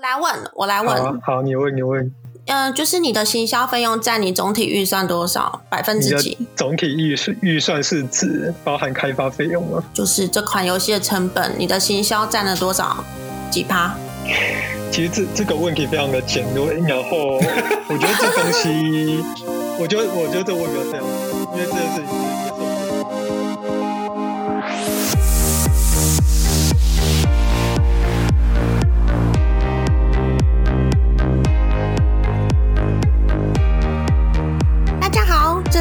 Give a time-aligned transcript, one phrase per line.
[0.00, 1.20] 我来问，我来问。
[1.20, 2.02] 好，好，你问，你问。
[2.46, 5.60] 嗯、呃，就是你的行销费用占你总体预算多少？
[5.68, 6.38] 百分之几？
[6.56, 9.84] 总体预算预算是指包含开发费用吗？
[9.92, 13.04] 就是这款游戏的成本，你的行销占了多少？
[13.50, 13.94] 几趴？
[14.90, 19.22] 其实这这个问题非常的简略，然后我觉得这东西，
[19.78, 21.06] 我觉得我觉得这问题非常，
[21.52, 22.49] 因为这个是。
[22.49, 22.49] 大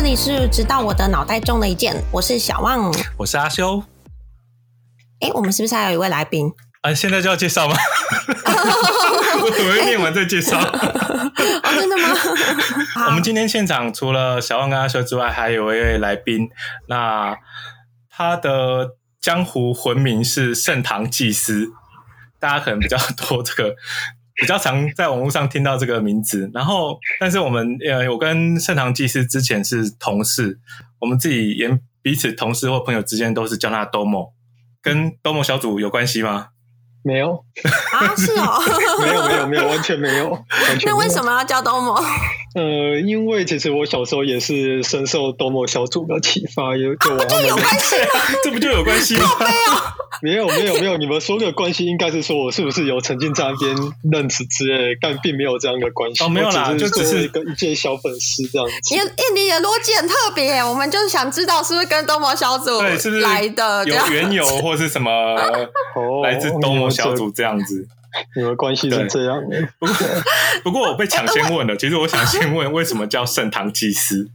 [0.10, 3.84] 里是直到我的脑袋中了一箭，我是小旺，我是阿修。
[5.20, 6.52] 哎，我们是不是还有一位来宾？
[6.82, 7.76] 啊， 现在就要介绍吗？
[9.44, 10.58] 我准备念完再介绍。
[10.66, 12.10] 哦，真的吗？
[13.06, 16.50] 我们今天现场除了小旺跟阿修之外，还有一位来宾。
[16.88, 17.38] 那
[18.10, 21.68] 他的江湖魂名是盛唐祭司，
[22.40, 23.76] 大家可能比较多这个，
[24.40, 26.50] 比较常在网络上听到这个名字。
[26.54, 30.60] 然后，但是我们呃，我跟盛唐技师之前是同事，
[31.00, 31.70] 我们自己也
[32.02, 34.32] 彼此同事或朋友之间都是叫他 Domo，
[34.82, 36.48] 跟 Domo 小组有关系吗？
[37.02, 37.46] 没有
[37.94, 38.60] 啊，是哦，
[39.02, 40.30] 没有没有没有，完全没有。
[40.32, 40.88] 完全没有。
[40.92, 41.98] 那为什么要叫 Domo？
[42.56, 48.06] 呃，因为其实我小时候也是深受 Domo 小组的启发，有就我、啊、就有关系吗？
[48.44, 49.24] 这不就有关系吗？
[50.22, 53.74] 没有没有没有，你们说的关系应该是说我是不是有曾经在那边
[54.12, 56.24] 任职之类，但并没有这样的关系。
[56.24, 58.74] 哦，没有啦，只就只是一个一介小粉丝这样子。
[58.96, 59.00] 你
[59.42, 65.12] 你的逻辑很特别，我们就是想知道是不是跟 Domo 小组对是不是来的有缘由或是什么
[66.24, 67.88] 来自 Domo 小组这样子。
[68.36, 69.58] 你们关系是这样的。
[69.80, 69.96] 不过
[70.66, 74.30] 不过我被抢先问了，其实我想先问为什么叫圣堂祭司。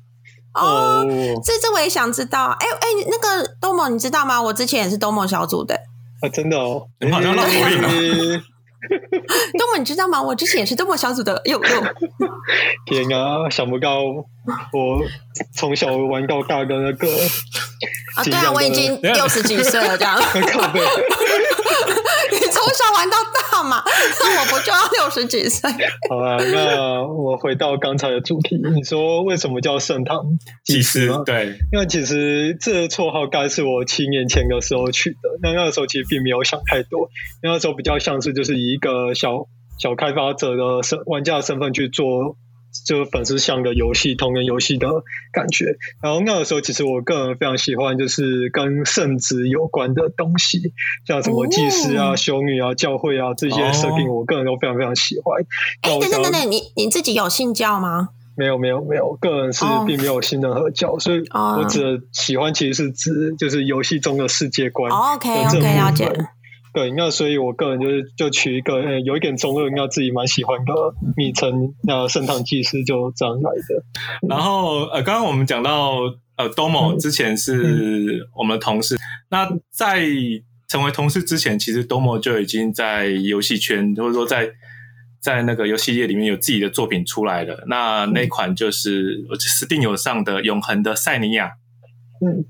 [0.55, 1.05] 哦，
[1.45, 2.57] 这这我也想知道。
[2.61, 4.41] 哎哎，那个 Domo 你知道吗？
[4.41, 5.75] 我之前也是 Domo 小组的。
[6.21, 8.43] 啊，真的哦，你好像老狐狸呢。
[8.85, 10.23] Domo 你知道吗？
[10.23, 11.41] 我之前也是 Domo 小组的。
[11.47, 11.95] 哟哟，
[12.87, 15.03] 天啊，想不到我
[15.57, 17.09] 从小玩到大的那个。
[18.15, 20.17] 啊，对啊，我已经六十几岁了，这样。
[22.65, 23.17] 你从小玩到
[23.53, 23.83] 大嘛，
[24.21, 25.71] 那我不就要六十几岁？
[26.09, 30.25] 好吧，那我回到刚才的主题，你说为什么叫盛唐
[30.65, 31.09] 祭司？
[31.27, 37.11] 对，因为其实这个绰号该是我七年前的时候取的，那那个时候其实并没有想太多，
[37.43, 39.47] 那个时候比较像是就是以一个小
[39.79, 42.37] 小开发者的身玩家的身份去做。
[42.85, 44.89] 就是粉丝向的游戏，同人游戏的
[45.33, 45.77] 感觉。
[46.03, 50.73] 然后那个时候，其实我个人非常喜欢，就是跟圣职有关的东西，
[51.07, 55.43] 像什么祭司啊、修女啊、教会啊这些设定，我个人都非常非常喜欢。
[55.83, 58.11] 哎、哦，等等等等，你你自己有信教吗？
[58.37, 64.91] 没有没有没有，个人是并没有信任何教，所以我只喜欢其实是指就是游戏中的世界观。
[64.91, 66.11] OK OK，了解。
[66.75, 70.73] 对，那所以我个人就是就取一个呃有一点中二，那自己蛮喜欢的
[71.17, 74.29] 昵称，那圣堂祭司就这样来的。
[74.29, 76.01] 然后呃，刚刚我们讲到
[76.37, 78.99] 呃，Domo 之前是我们的同事，嗯、
[79.31, 80.05] 那在
[80.67, 84.51] 成为同事之前，其实 Domo 就已经在游戏圈，或者说在
[85.23, 87.63] 在那个游戏业里面有自己的作品出来了。
[87.69, 91.47] 那那款就是 Steam 有上的《永恒的塞尼亚》。
[92.27, 92.45] 嗯，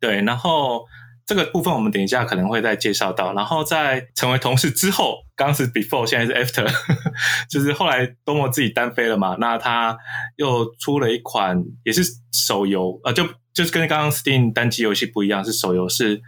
[0.00, 0.86] 对，然后。
[1.26, 6.70] 这个部分我们等一下可能会再介绍到，然后在成为同事之后，刚刚是 before，现在是 after，
[7.48, 9.96] 就是后来 Domo 自己单飞了嘛，那他
[10.36, 12.02] 又出了一款也是
[12.32, 16.18] 手游，呃，就就是跟刚刚 Steam 单机游戏不一样，是手游，是《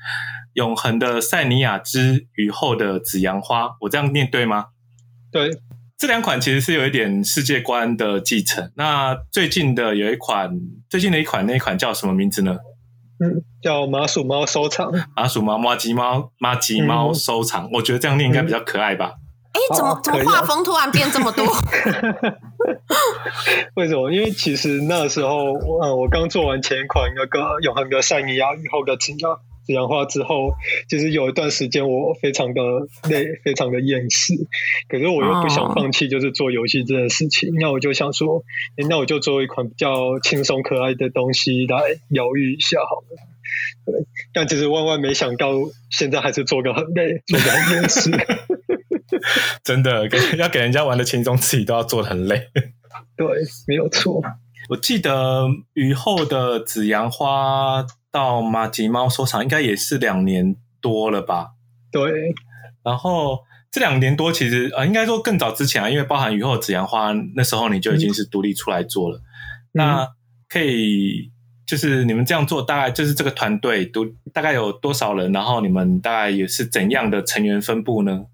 [0.54, 4.68] 永恒的塞尼亚之雨后的紫阳花》，我这样念对吗？
[5.30, 5.50] 对，
[5.98, 8.72] 这两款其实是有一点世界观的继承。
[8.76, 10.58] 那最近的有一款，
[10.88, 12.56] 最近的一款那一款叫什么名字呢？
[13.18, 17.70] 嗯，叫麻薯猫收藏，麻薯猫、麻吉猫、麻吉猫收藏，嗯。
[17.74, 19.14] 我觉得这样念应该比较可爱吧？
[19.52, 21.46] 哎、嗯，怎么怎么画风突然变这么多？
[23.74, 24.10] 为什么？
[24.12, 30.54] 因为其实那时候，嗯，我刚做完前一款那个《永恒的善意啊，以后的紫阳紫阳花》之后，
[30.88, 32.62] 其实有一段时间我非常的
[33.10, 34.34] 累，非常的厌世。
[34.88, 37.52] 可是我又不想放弃，就是做游戏这件事情。
[37.58, 38.44] 那、哦、我就想说，
[38.88, 43.16] 那我就做一款比较轻松可爱的东西来疗愈一下好了。
[43.84, 45.50] 对，但其实万万没想到，
[45.90, 48.10] 现在还是做个很累，做个很厌世。
[49.64, 52.48] 真的，给要给人家玩的轻松，自己都要做的很累。
[53.16, 53.26] 对，
[53.66, 54.22] 没有错。
[54.68, 57.84] 我记得雨后的紫阳花。
[58.12, 61.48] 到马吉猫收藏应该也是两年多了吧？
[61.92, 62.10] 对。
[62.82, 63.40] 然后
[63.70, 69.18] 这两年多其实呃，应该说更早之前啊，因为包含雨后紫阳花那时候你就已经是独立出来做了。
[69.18, 69.22] 嗯、
[69.74, 70.08] 那
[70.48, 71.30] 可以
[71.66, 75.30] 就是你们这样做，大概就是这个团队都大概有多少人？
[75.32, 78.24] 然后你们大概也是怎样的成员分布呢？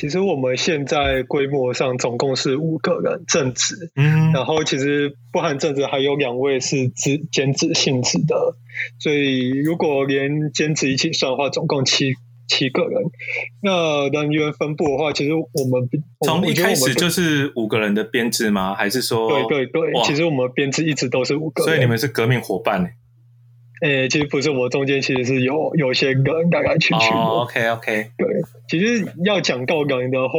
[0.00, 8.56] 其实我们现在规模上总共是五个人正职，嗯，然后其实不含正职还有两位是职兼职性质的，
[8.98, 12.14] 所以如果连兼职一起算的话，总共七
[12.48, 13.02] 七个人。
[13.62, 15.86] 那人员分布的话，其实我们
[16.24, 18.74] 从一开始就是五个人的编制吗？
[18.74, 22.94] 还是说对对对，其实我们编制一直都是五个人，所以你们是革命伙伴。
[23.80, 27.16] 诶、欸，其实不是，我中间其实是有有些梗来来去去的。
[27.16, 28.26] Oh, OK OK，对，
[28.68, 30.34] 其实要讲到梗的话，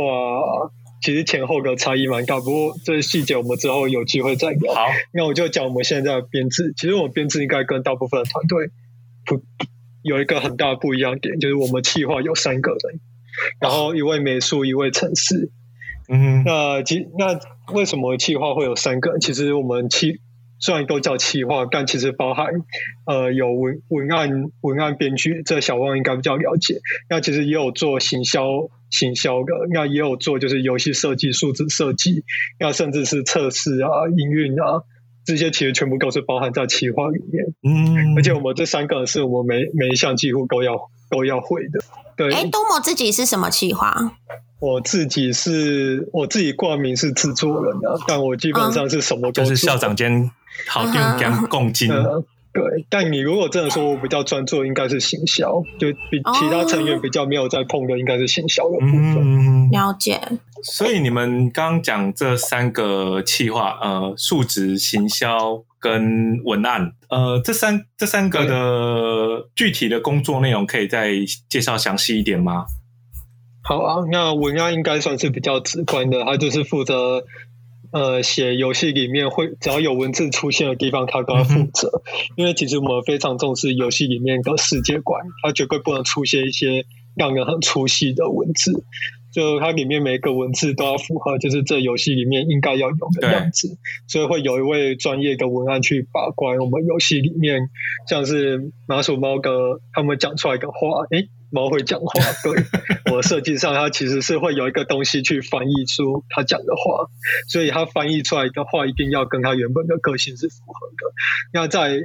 [1.01, 2.39] 其实前后的差异蛮大。
[2.39, 4.73] 不过这些细节我们之后有机会再聊。
[4.73, 6.73] 好，那我就讲我们现在的编制。
[6.77, 8.69] 其实我们编制应该跟大部分的团队
[9.25, 9.41] 不
[10.03, 12.99] 有一个很大的不一样点，就是我们企划有三个人，
[13.59, 15.49] 然后一位美术，一位城市。
[16.09, 17.39] 嗯，那其那
[17.73, 19.19] 为什么企划会有三个人？
[19.19, 20.19] 其实我们企
[20.61, 22.47] 虽然都叫企划，但其实包含
[23.05, 24.29] 呃有文文案
[24.61, 26.79] 文案编剧，这小汪应该比较了解。
[27.09, 28.43] 那其实也有做行销
[28.91, 32.23] 行销的，那也有做就是游戏设计、数字设计，
[32.59, 34.83] 那甚至是测试啊、营运啊，
[35.25, 37.43] 这些其实全部都是包含在企划里面。
[37.63, 41.79] 嗯，而且我们这三个人是我们每每一项几乎都要都要会的。
[42.15, 44.13] 对，哎，多么自己是什么企划？
[44.59, 50.29] 我自己是我自己挂名是制作人的，但我基本上是什么都是校长兼。
[50.67, 52.85] 好定跟共进、嗯， 对。
[52.89, 59.17] 但你如果真的说我比较专注，应该是行销，就比其他成员比较没有在碰的，应该是行销的部分。
[59.19, 60.19] 嗯、了解。
[60.63, 71.13] 所以你们刚讲这三个企划，呃，数值、行销跟文案，呃，这三这三个的具体的工作内容，可以再
[71.49, 72.65] 介绍详细一点吗？
[73.63, 77.23] 好啊，那文案应该算是比较直观的，他就是负责。
[77.91, 81.89] 呃，写游戏里面会只要有文字出现的地方，他都要负责。
[81.89, 86.85] 嗯、因为其实我们非常重视游戏里面的世界观，它绝对不能出现一些
[87.15, 88.85] 让人很出戏的文字。
[89.33, 93.77] 就它里面每一个文字都要符合，就是这游戏里面应该要有的样子。
[94.07, 97.69] 所以会有一位专业的文案去把关我们游戏里面，
[98.09, 102.11] 像是麻薯猫哥他们讲出来的话，诶猫会讲话，
[102.43, 102.63] 对
[103.13, 107.09] 我设计上，它其实是会有一个东西去翻译出它讲的话，
[107.47, 111.13] 所以它翻译出来的话一定要跟它原本的个性是符合的。
[111.53, 111.99] 那在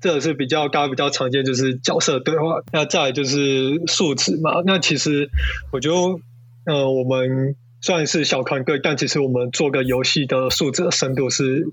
[0.00, 2.62] 这是比较大家比较常见，就是角色对话。
[2.72, 4.62] 那再来就是数值嘛。
[4.64, 5.30] 那其实
[5.72, 11.66] 我觉得，呃，我们算是小团队，但其实我们做个游戏的数值的深度是。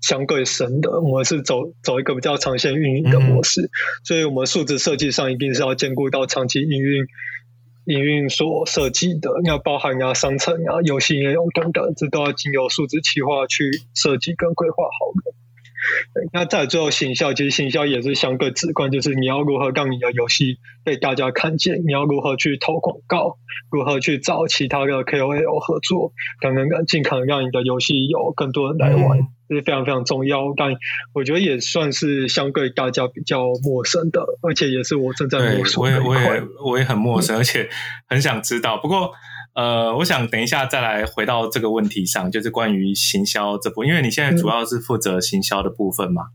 [0.00, 3.70] 相对深的，我们是走走一个比较长线运营的模式，嗯、
[4.04, 7.06] 所以我们数字设计上一定是要兼顾到长期营运
[7.86, 15.37] 营运所设计的，要包含啊商城啊游戏应用等等，这都要经由数字企划去设计跟规划好的。
[16.14, 23.38] 对，那在最后行销，其实行销也是相对直观，就是你要如何让你的游戏被大家看见，你要如何去投广告，
[23.70, 29.18] 如何去找其他的 KOL 合作，等等等，尽可能让你的游戏有更多人来玩。
[29.18, 30.74] 嗯是非常非常重要，但
[31.14, 36.04] 我觉得也算是相对大家比较陌生的，而且也是我正在摸索的。
[36.04, 37.66] 我也我也我也很陌生，嗯、而且
[38.06, 38.76] 很想知道。
[38.76, 39.10] 不过
[39.58, 46.22] 呃，我想等一下再来回到这个问题上，就是关于行销这部分，因为你现在主要是负责行销的部分嘛。
[46.22, 46.28] 嗯、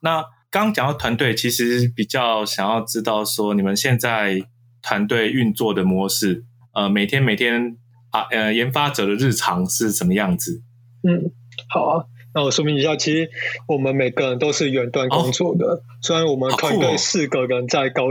[0.00, 4.42] 那刚讲到团队，其实比较想要知道说你们现在
[4.82, 6.42] 团队运作的模式，
[6.74, 7.76] 呃，每天每天
[8.10, 10.60] 啊，呃，研发者的日常是什么样子？
[11.08, 11.30] 嗯，
[11.68, 12.06] 好啊。
[12.34, 13.30] 那我说明一下，其实
[13.68, 15.64] 我们每个人都是远端工作的。
[15.64, 18.08] 哦、虽然我们团队四个人在高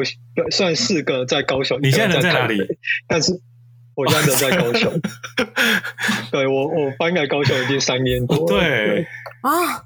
[0.51, 2.65] 虽然四个人在高雄，你现在人在哪里？
[3.09, 3.41] 但是
[3.97, 5.01] 我现在人在高雄。
[6.31, 8.45] 对，我，我搬来高雄已经三年多了。
[8.45, 9.07] 对
[9.41, 9.83] 啊，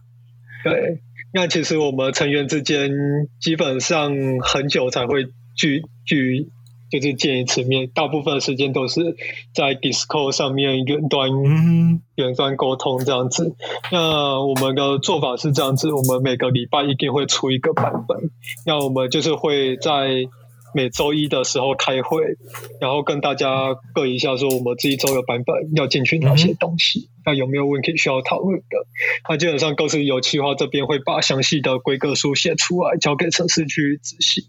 [0.64, 1.00] 对。
[1.34, 2.92] 那其实我们成员之间
[3.40, 6.50] 基本上很久才会聚聚。
[6.92, 9.16] 就是见一次面，大部分的时间都是
[9.54, 11.30] 在 Discord 上面远端
[12.16, 13.56] 远端沟通这样子。
[13.94, 18.30] 那我们的做法是这样子，我们每个礼拜一定会出一个版本。
[18.66, 20.28] 那我们就是会在。
[20.74, 22.24] 每周一的时候开会，
[22.80, 28.66] 然后跟大家各一下说我们这一周的版本要进去哪些东西，那、嗯、有没有问题需要讨论的？
[29.30, 34.44] 那基本上都是由企划这边会把详细的规格书写出来，交给城市去执行。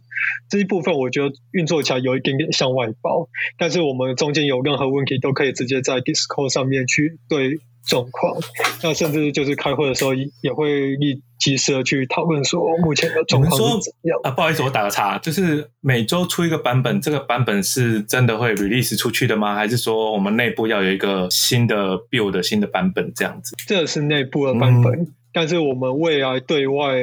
[0.49, 8.37] 这一部分我觉得运作起来有一点点像外包，但是我们中间有任何问题都可以直接在 Discord 上面去对状况。
[8.83, 11.23] 那甚至就是开会的时候也会立。
[11.43, 14.31] 及时的去讨论说目前的状况是怎么样啊？
[14.31, 19.57] 不好意思，我打个岔，就是每周出一个版本，这个版本是真的会 release 出去的吗？
[19.57, 23.57] 还是说我们内部要有一个新的 build 新的版本这样子？
[23.67, 26.95] 这是内部的版本，嗯、但是我们未来对外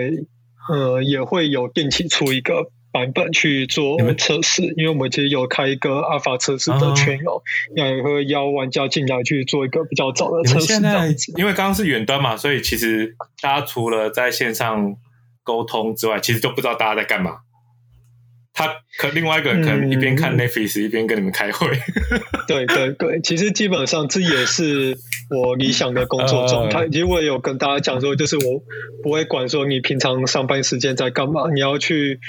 [0.70, 7.42] 呃也会有定期出一个版本去做测试，因为我们其实有开一个阿尔法测试的圈友，
[7.76, 10.66] 也会邀玩家进来去做一个比较早的测试。
[10.66, 14.96] 现在因为刚刚是远端嘛，所以其实大家除了在线上
[15.44, 17.38] 沟通之外，其实都不知道大家在干嘛。
[18.52, 18.68] 他
[18.98, 21.70] 可另外一个人可能一边看 Netflix、嗯、一边跟你们开会。
[22.46, 24.98] 对对对，其实基本上这也是
[25.30, 26.90] 我理想的工作状态。
[26.90, 28.62] 其实我也有跟大家讲说，就是我
[29.02, 32.20] 不会管说你平常上班时间在干嘛，你要去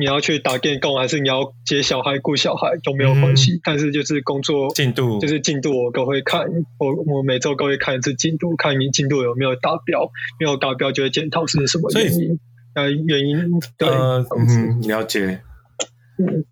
[0.00, 3.52] 你要去打电工，还是你要接小孩、顾小孩都没有关系。
[3.52, 6.46] 嗯、但是就是工作进度，就是进度我都会看，
[6.78, 12.40] 我我每周都会看一次进度，看你进度有没有达标，没有达标就会检讨是什么原因。
[12.72, 15.42] 呃，原因对，呃、嗯，了解。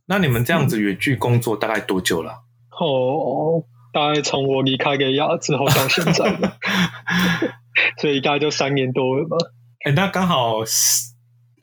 [0.07, 2.33] 那你们这样子远距工作大概多久了？
[2.79, 6.39] 哦，大概从我离开给亚之后到现在，
[8.01, 9.37] 所以大概就三年多了吧。
[9.85, 10.65] 哎、欸，那刚好，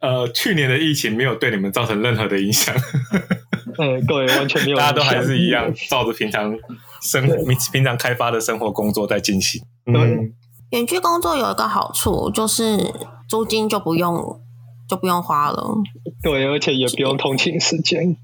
[0.05, 2.75] 呃，去年的疫情没有对你们造成任何的影响。
[3.77, 6.55] 嗯，对，完全没有，大家都还是一样，照着平常
[7.01, 7.27] 生
[7.71, 9.61] 平常开发的生活工作在进行。
[9.87, 10.31] 嗯，
[10.71, 12.93] 远距工作有一个好处就是
[13.27, 14.41] 租金就不用。
[14.87, 15.73] 就不用花了，
[16.21, 18.15] 对，而且也不用通勤时间，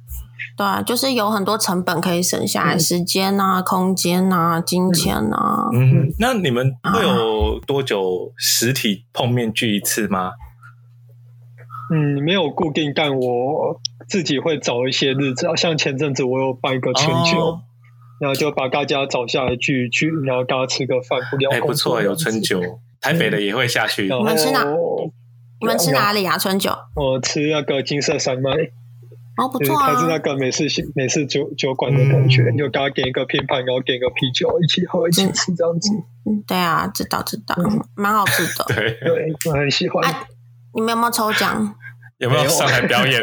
[0.56, 5.66] 对啊，就是有很多成本可以省下来，嗯、时间啊、空间啊、金钱啊。
[5.74, 10.34] 嗯，那你们会有多久实体碰面聚一次吗？
[11.94, 17.62] 嗯，没有固定，但我自己会找一些日子，像前阵子我有办一个春酒，哦、
[18.22, 21.52] 然后就把大家找下来聚一聚，然后大家吃个饭，不聊。
[21.52, 22.62] 哎，不错，有春酒，
[23.02, 24.04] 台北的也会下去。
[24.04, 24.66] 你们吃哪？
[25.60, 26.38] 你们吃哪里啊？
[26.38, 26.72] 春酒？
[26.96, 28.52] 我吃那个金色山脉，
[29.36, 35.92] 哦，不错啊，它是那个美式美式酒酒馆的感觉，就给他点一个拼盘，然后点一个啤酒，一起喝，一起吃这样子。
[36.26, 37.56] 嗯，对啊，知道知道，
[37.96, 38.64] 蛮、嗯、好吃的。
[38.74, 40.10] 对对，我很喜欢。
[40.10, 40.26] 啊、
[40.74, 41.76] 你们有没有抽奖？
[42.22, 43.22] 有没有上台表演？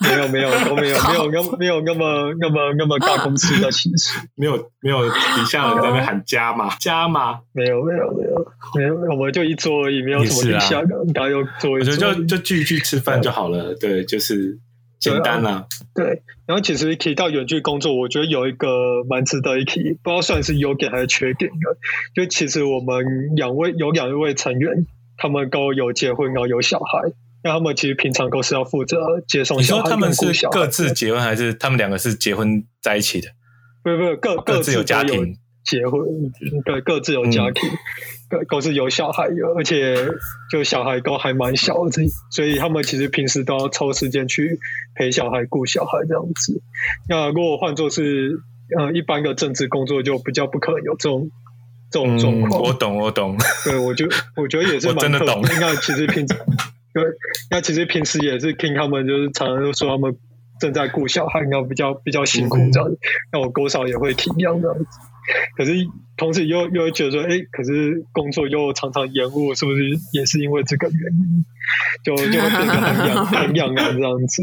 [0.00, 6.76] 没有没有 都没有没有那没有那么那么那么大公司的 形式，没有没有底下人在那喊加码。
[6.78, 14.58] 加码，没有没有没有没有，我们就一桌而已，没有什么底下的，大家又坐一桌，就就聚一聚吃饭就好了，对，就是
[14.98, 15.64] 简单啦。
[15.94, 18.68] 对，然后其实提到远距工作，我觉得有一个
[19.08, 21.78] 蛮值得一提，不知道算是优点还是缺点的，
[22.14, 27.10] 就其实我们两位有两位成员，他们都有结婚，然后有小孩。
[27.42, 29.82] 那他们其实平常都是要负责接送小孩。
[29.82, 33.28] 你说他们是各自结婚，还是他们两个是结婚在一起的？
[33.82, 36.02] 不不，各各自有家庭结婚，
[36.66, 37.70] 对，各自有家庭，
[38.28, 39.96] 对，都是有小孩的，而且
[40.50, 44.58] 就小孩都还蛮小的，所以他们其实平时都要抽时间去
[44.94, 46.60] 陪小孩、顾小孩这样子。
[47.08, 48.38] 那如果换作是
[48.78, 51.30] 呃一般的政治工作，就比较不可能有这种
[51.90, 52.62] 这种状况。
[52.62, 53.38] 我懂，我懂。
[53.64, 55.40] 对，我觉得我觉得也是蛮真的懂。
[55.58, 56.36] 那其实平常。
[56.92, 57.04] 对，
[57.50, 60.16] 那其实平时也是听他们，就是常常说他们
[60.60, 62.98] 正在顾小孩，然后比较比较辛苦这样子。
[63.32, 64.84] 那、嗯、我多少也会体谅这样子。
[65.56, 65.72] 可是
[66.16, 69.78] 同时又又会觉得说，哎，可是工作又常常延误，是不是
[70.12, 71.44] 也是因为这个原因？
[72.02, 74.42] 就就会变得很痒 很痒啊这样子。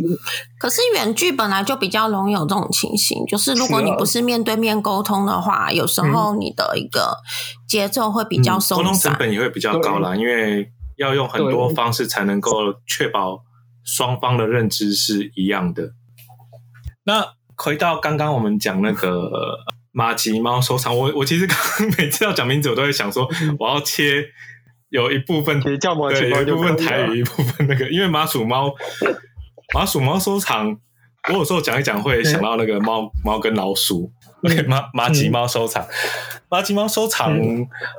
[0.58, 7.18] 可是远距本来就比较容易有这种情形，就是如果你不是面对面沟通的话，啊、有时候你的一个
[7.68, 10.72] 节奏会比较松散，嗯、沟通成本也会比较高啦，因为。
[10.98, 13.44] 要用很多方式才能够确保
[13.84, 15.94] 双方的认知是一样的。
[17.06, 17.26] 那
[17.56, 19.60] 回到刚刚我们讲那个
[19.92, 23.28] 麻吉猫收藏，我我其实刚刚每次要讲名字，我都会想说
[23.58, 24.26] 我要切
[24.90, 25.62] 有一部分
[26.12, 28.74] 对，有一部分台语，一部分那个，因为麻薯猫
[29.74, 30.78] 麻薯猫收藏，
[31.30, 34.12] 我有时候讲一讲会想到那个猫猫跟老鼠。
[34.44, 35.84] OK，麻麻吉猫收藏，
[36.50, 37.38] 麻吉猫收藏，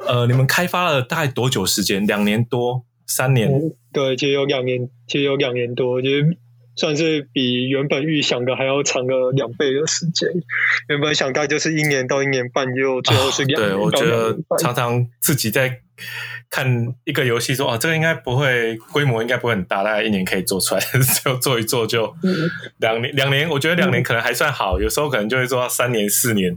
[0.06, 2.06] 呃，你们开发了大概多久时间？
[2.06, 2.84] 两年多。
[3.10, 6.36] 三年，嗯，对，其实有两年，其实有两年多，就是
[6.76, 10.28] 算是比原本预想的还要长个两倍的时间。
[10.90, 13.74] 原本想大概就是一年到一年半，就最后是两年，啊。
[13.74, 15.80] 对，我觉得常常自己在
[16.50, 20.80] 看一个游戏，说啊，这个应该不会规模，应该不会很大，大概一年可以做出来，
[21.24, 22.14] 就做一做就
[22.76, 26.54] 两年，两年，我觉得两年可能还算好，有时候可能就会做到三年、四年、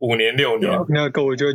[0.00, 1.46] 五年、六年，那个我就。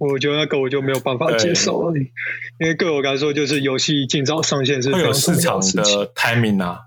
[0.00, 5.82] 我觉得那个我就没有办法接受了，因为对我来说，就是游戏尽早上线是非常重要的事情。
[5.82, 6.82] 会有市场的 timing 啊，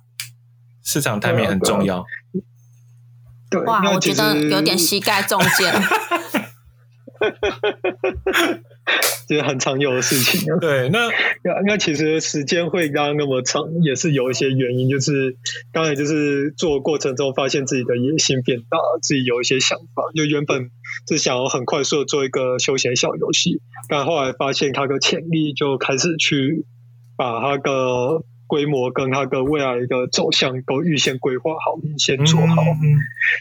[0.82, 2.06] 市场 timing 很重要。
[3.50, 5.74] 对，哇，我觉得有点膝盖中箭。
[9.28, 10.58] 这是很常有的事情啊。
[10.64, 11.10] 对，那
[11.44, 14.90] 那那其实时间会拉那么长，也是有一些原因。
[14.90, 15.36] 就是
[15.74, 20.04] 刚才就是做过程中发现自己的野心变大，自己有一些想法。
[20.16, 20.72] 就原本
[21.08, 26.66] 是想要很快速的做一个休闲小游戏，但后来发现它的潜力，就开始去
[27.16, 32.62] 把它的规模跟它的未来一个走向都预先规划好，预先做好，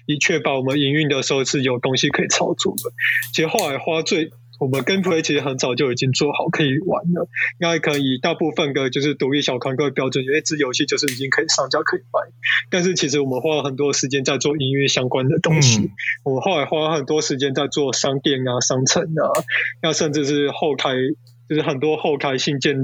[0.06, 2.92] 以确保我们营运的时候是有东西可以操作的。
[3.32, 4.30] 其实后来花最
[4.60, 7.26] 我们 Gameplay 其实很早就已经做好可以玩了，
[7.58, 12.30] 应该可以大部分的就是独立小团队标准，有一支游戏就是已经可以上架可以卖。
[12.70, 15.90] 但是其实我们花了很多时间在做音乐相关的东西，嗯、
[16.24, 19.32] 我们后来花了很多时间在做商店啊、商城啊，
[19.82, 20.90] 那甚至是后台，
[21.48, 22.76] 就是很多后台信件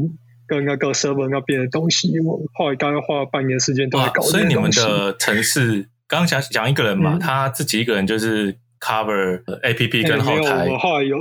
[0.46, 4.22] 跟那个 server 那边的东西，我后来大概花了半年时间都在搞。
[4.22, 8.56] 所以你们的城市刚刚讲讲一个人嘛，嗯、他自己一个人就是。
[8.80, 11.16] Cover A P P 跟后台，欸、我后来有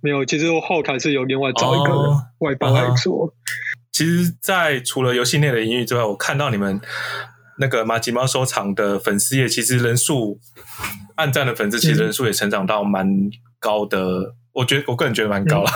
[0.00, 0.24] 没有？
[0.24, 3.26] 其实我后台是有另外找一个外包来做。
[3.26, 3.32] 哦、
[3.92, 6.80] 其实，在除了游戏内的营运之外，我看到你们
[7.58, 10.40] 那个马吉猫收藏的粉丝页，其实人数
[11.14, 13.06] 暗赞的粉丝，其实人数也成长到蛮
[13.60, 14.00] 高的。
[14.00, 15.70] 嗯、我觉得我个人觉得蛮高了，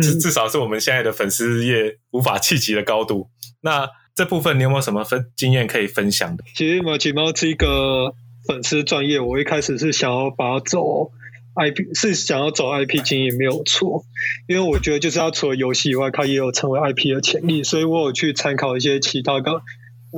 [0.00, 3.28] 至、 嗯、至少是我们现在的粉丝页无法企及的高度。
[3.62, 6.44] 那这部分你有没有什么分经验可以分享的？
[6.54, 8.14] 其实马吉猫是一个。
[8.46, 11.12] 粉丝专业，我一开始是想要把它走
[11.54, 14.04] IP，是想要走 IP 经营没有错，
[14.48, 19.62] 因为我觉得就是它除了游戏以外，它也有成为 IP 的潜力，所以我有去参考一些其他的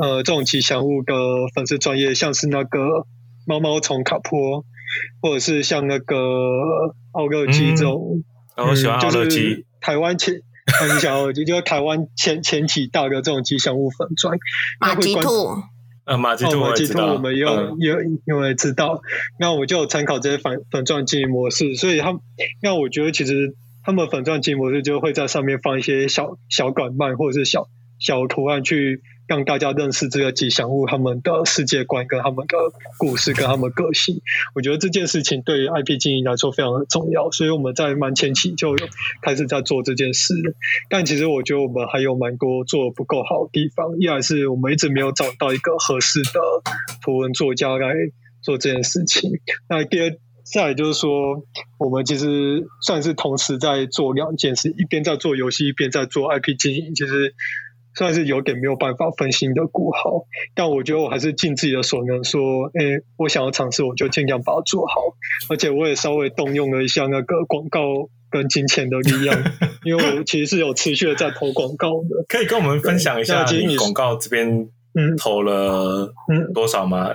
[0.00, 1.14] 呃这种吉祥物的
[1.54, 3.06] 粉丝专业，像是那个
[3.46, 4.64] 猫猫虫卡坡，
[5.20, 6.16] 或者是像那个
[7.12, 8.24] 奥乐基这种，
[8.56, 10.40] 嗯，我喜欢奥乐鸡，台湾前
[10.80, 14.36] 很小， 就就是台湾前前几大的这种吉祥物粉专，
[14.80, 15.62] 马吉兔。
[16.06, 19.00] 呃，马吉兔，马吉兔，我们有有因为知道，
[19.40, 22.16] 那我就参考这些粉粉钻经营模式，所以他，
[22.62, 27.66] 那我觉得其实他们粉钻经营模式就会在上面放一些小小管漫或者是小
[27.98, 29.02] 小图案去。
[29.28, 32.56] 让大家认识这个吉祥物，他们的世界观跟他们的
[32.96, 34.20] 故事跟他们个性，
[34.54, 38.86] 我觉得这件事情对于 IP 经营来说非常的重要，所以我们在蛮前期就有
[39.22, 40.32] 开始在做这件事。
[40.88, 46.40] 但其实我觉得我们还有蛮多做得不够好的地方，一来是我们一直没有找到一个合适的
[47.02, 47.94] 图文作家来
[48.42, 49.32] 做这件事情。
[49.68, 51.44] 那第二，再来就是说，
[51.80, 57.34] 我们其实算是同时在做两件事，一边在做游戏，一边在做 IP 经营，其实。
[57.96, 65.00] 算是有点没有办法分心的顾好，但我觉得我还是尽自己的所能，说，哎、欸，我想要尝试，我就尽量把它做好。
[65.48, 67.80] 而且我也稍微动用了一下那个广告
[68.30, 69.42] 跟金钱的力量，
[69.84, 72.24] 因为我其实是有持续的在投广告的。
[72.28, 77.14] 可以跟我们分享一下你广告这边嗯投了嗯多少吗？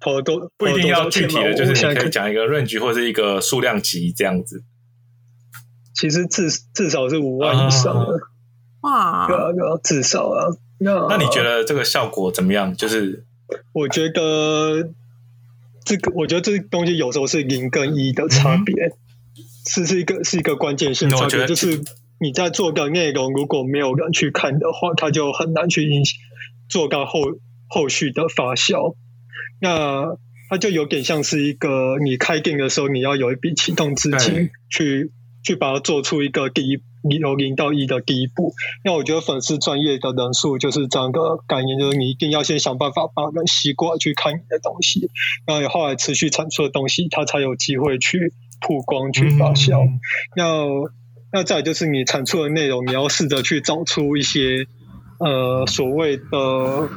[0.00, 4.62] 投了多不一定要具体的，就是你可以讲一个 range 或者是一个数量级这样子。
[5.94, 8.29] 其实至至少是五万以上的。
[8.80, 10.46] 啊哇，至少啊，
[10.78, 12.74] 那那你觉得这个效果怎么样？
[12.74, 13.24] 就是
[13.72, 14.90] 我觉得
[15.84, 18.94] 这个，我觉得这东西有时候是零跟一的差别，嗯、
[19.66, 21.82] 是是一个是一个关键性差别，就是
[22.18, 26.18] 你在做的内容，如果没有人去看的话，它就很难去影响
[26.68, 27.20] 做到后
[27.68, 28.94] 后续的发酵。
[29.60, 30.16] 那
[30.48, 35.12] 它就有点像是一个你开店的时候，你要有一笔启动资金去。
[35.42, 38.52] 去把它做出一个第一由零到一的第一步，
[38.84, 45.08] 那我觉得粉丝专业的人数就是这样的概念，就是你一定要先想办法把人吸过来去看你的东西，
[45.46, 49.86] 然后后来持续产出的东西，它才有机会去曝光、去发酵。
[49.86, 50.00] 嗯、
[50.36, 50.44] 那
[51.32, 54.66] 那再就是你产出的内容，你要试着去找出一些
[55.20, 56.88] 呃所谓的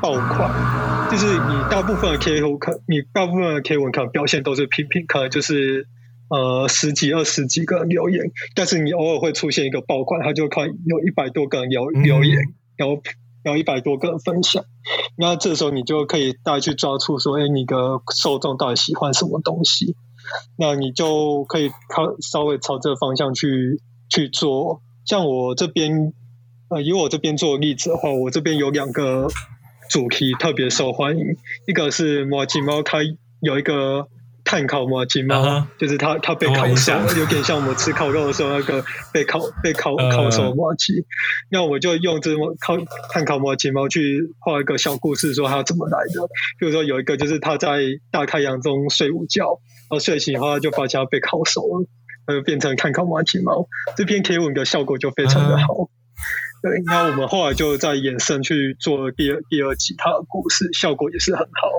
[0.00, 5.86] 爆款，就是你大部分的 K 文可，你大部分的 K 文可能表现都是平平，可能就是。
[6.30, 12.38] 呃，十几、二十几个人留言，但是你偶尔会出现一个爆款，他就看有一百多个人留留言，
[12.76, 13.02] 然后
[13.42, 14.64] 然后一百多个人分享，
[15.16, 17.74] 那这时候你就可以大概去抓出说，哎，你的
[18.14, 19.96] 受众到底喜欢什么东西，
[20.56, 24.82] 那你就可以靠稍微朝这个方向去去做。
[25.04, 26.12] 像我这边，
[26.68, 29.26] 呃，以我这边做例子的话，我这边有两个
[29.90, 31.24] 主题特别受欢迎，
[31.66, 32.98] 一个是麻吉猫，它
[33.40, 34.06] 有一个。
[34.44, 35.66] 炭烤麻吉猫，uh huh.
[35.78, 41.04] 就是它，它被烤熟了，有点像我们吃烤肉的时候那个 被烤被烤烤熟的麻吉。
[41.50, 42.76] 那我就用这么烤
[43.12, 46.26] 碳烤麻吉猫去画一个小故事，说它怎么来的。
[46.58, 51.86] 比如说有一个就是它在大太阳中睡午觉，然后睡醒以后就发现它被烤熟了，
[52.26, 53.66] 它就变成碳烤麻吉猫。
[53.96, 55.64] 这篇贴文的效果就非常的好。
[55.74, 55.88] Uh huh.
[56.62, 61.70] 对，那我们后来就在衍生去做第二第二集它的故事，效果也是很好。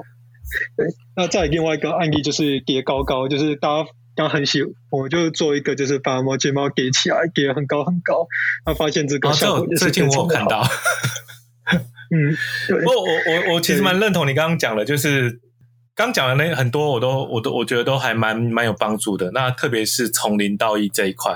[0.76, 0.86] 对，
[1.16, 8.28] 那再另外一个案例就是叠高高，就是大家大家很喜欢，我就做一个就是把毛睫毛叠起来，叠很高很高，
[8.66, 10.64] 他发现这个效果最近我有看到，
[12.12, 12.36] 嗯，
[12.68, 12.80] 对。
[12.80, 15.40] 不过我我我其实蛮认同你刚刚讲的，就是
[15.96, 19.32] 刚讲的那很多，我都我都我觉得都还蛮蛮有帮助的。
[19.32, 21.34] 那特别是从零到一这一块，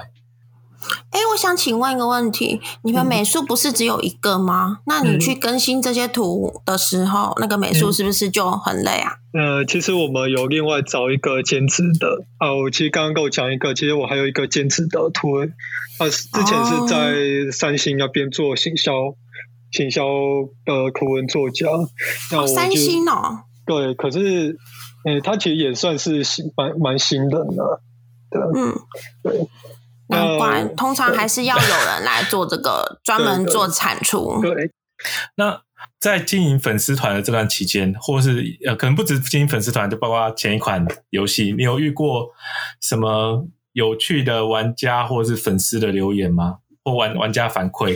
[1.10, 4.80] 哎，我想请问一个问题：你们美术不是只有一个吗？
[4.80, 9.14] 嗯、那你去更新这些图的时候，嗯、那个美术是不是就很累啊？
[9.34, 12.54] 呃，其实我们有另外找一个兼职的啊。
[12.54, 19.16] 我其实刚刚跟我讲一个，其实我还有一个兼职的图，啊，之前是在三星那边做行销，哦、
[19.72, 20.04] 行销
[20.66, 21.68] 的图文作家。
[22.32, 23.44] 那我、哦、三星哦。
[23.66, 24.58] 对，可是，
[25.06, 27.64] 嗯，他其实也算是新，蛮蛮新的呢。
[28.30, 28.74] 对，嗯，
[29.24, 29.48] 对。
[30.10, 34.40] 难怪，通常还是要有人来做这个， 专门做产出。
[34.42, 34.72] 对，对，
[35.36, 35.62] 那
[36.00, 42.30] 在经营粉丝团的这段期间，或是呃，可能不止经营粉丝团，就包括前一款游戏，你有遇过
[42.82, 46.58] 什么有趣的玩家或是粉丝的留言吗？
[46.84, 47.96] 或玩玩家反馈？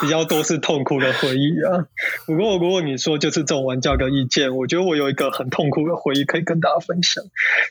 [0.00, 1.86] 比较多是痛苦的回忆啊。
[2.26, 7.22] 不过如果你说就是这种玩家的意见，我觉得我有一个很痛苦的回忆可以跟大家分享，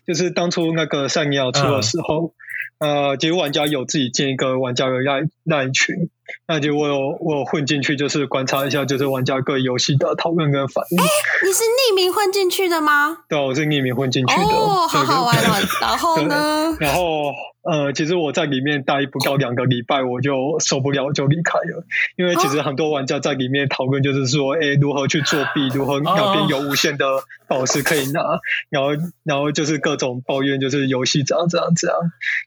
[0.07, 2.27] 就是当初那个赛尼亚出的时候。
[2.27, 2.33] 嗯
[2.81, 6.09] 呃，其实玩家有自己建一个玩家的那那一群，
[6.47, 10.99] 那就我有我有混进去，就是观察一下，就是玩家各游戏的讨论跟反应。
[10.99, 11.05] 哎，
[11.45, 13.17] 你是匿名混进去的吗？
[13.29, 14.41] 对，我是匿名混进去的。
[14.43, 15.67] 哦，好好玩哦。
[15.81, 16.77] 然后呢？
[16.81, 17.31] 然后。
[17.63, 21.85] 呃，其实我在里面待不到两个礼拜，我就受不了，就离开了。
[22.15, 27.05] 因为其实很多玩家在里面讨论，就是说，哎，如何去作弊，如何那边有无限的
[27.47, 28.23] 宝石可以拿，
[28.71, 28.89] 然后，
[29.23, 31.99] 然后就是各种抱怨，就是游戏这样这样这样。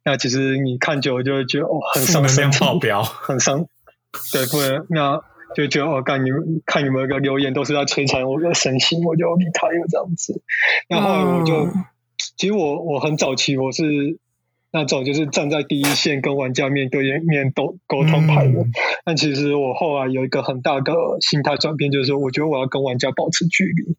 [0.05, 2.59] 那其实你看久了就会觉得，哦，很伤身体，
[3.23, 3.67] 很伤。
[4.33, 5.21] 对，不能，那
[5.55, 10.43] 就觉得，哦，干你们看你们的留言都是在摧残我的身心，我就离开了这样子。
[10.89, 11.69] 然后我就，
[12.37, 14.19] 其实我我很早期我是。
[14.77, 18.73] 那种就是站在第一线跟玩家面对面沟沟通派的，嗯、
[19.05, 23.97] 但其实我后来有一个很大的心态转变，就是说，我觉得我要跟玩家保持距离，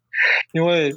[0.52, 0.92] 因为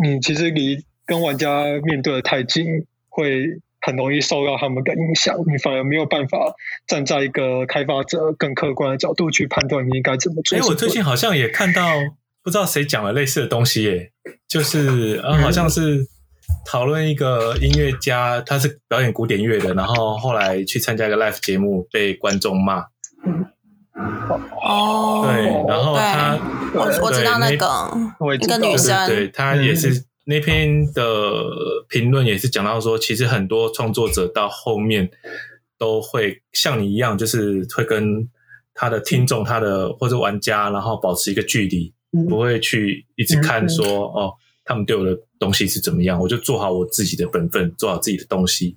[0.00, 2.64] 你其实离跟玩家面对的太近，
[3.08, 6.54] 会很容易受到他们的影响，你反而没有办法
[6.86, 10.58] 站在一个开发者更客观的角度去判断你应该怎么做。
[10.58, 11.82] 哎，我最近好像也看到，
[12.42, 14.12] 不知道谁讲了类似的东西，耶，
[14.48, 16.06] 就是呃，好像是。
[16.66, 22.80] 讨论一个音乐家，他是表演古典乐的，然后后来去参加一个 live 节目，被观众骂。
[24.60, 26.36] 哦，对，然后他，
[26.74, 27.56] 我我知道那个
[28.34, 31.42] 一个女生，对，他也是那篇的
[31.88, 35.10] 评论也是讲到说，其实很多创作者到后面
[35.76, 38.28] 都会像你一样，就是会跟
[38.72, 41.92] 他的听众、他的或者玩家，然后保持一个距离，
[42.28, 44.32] 不会去一直看说哦。
[44.62, 48.76] 他们对我的东西是怎么样，我就做好我自己的本分，做好自己的东西。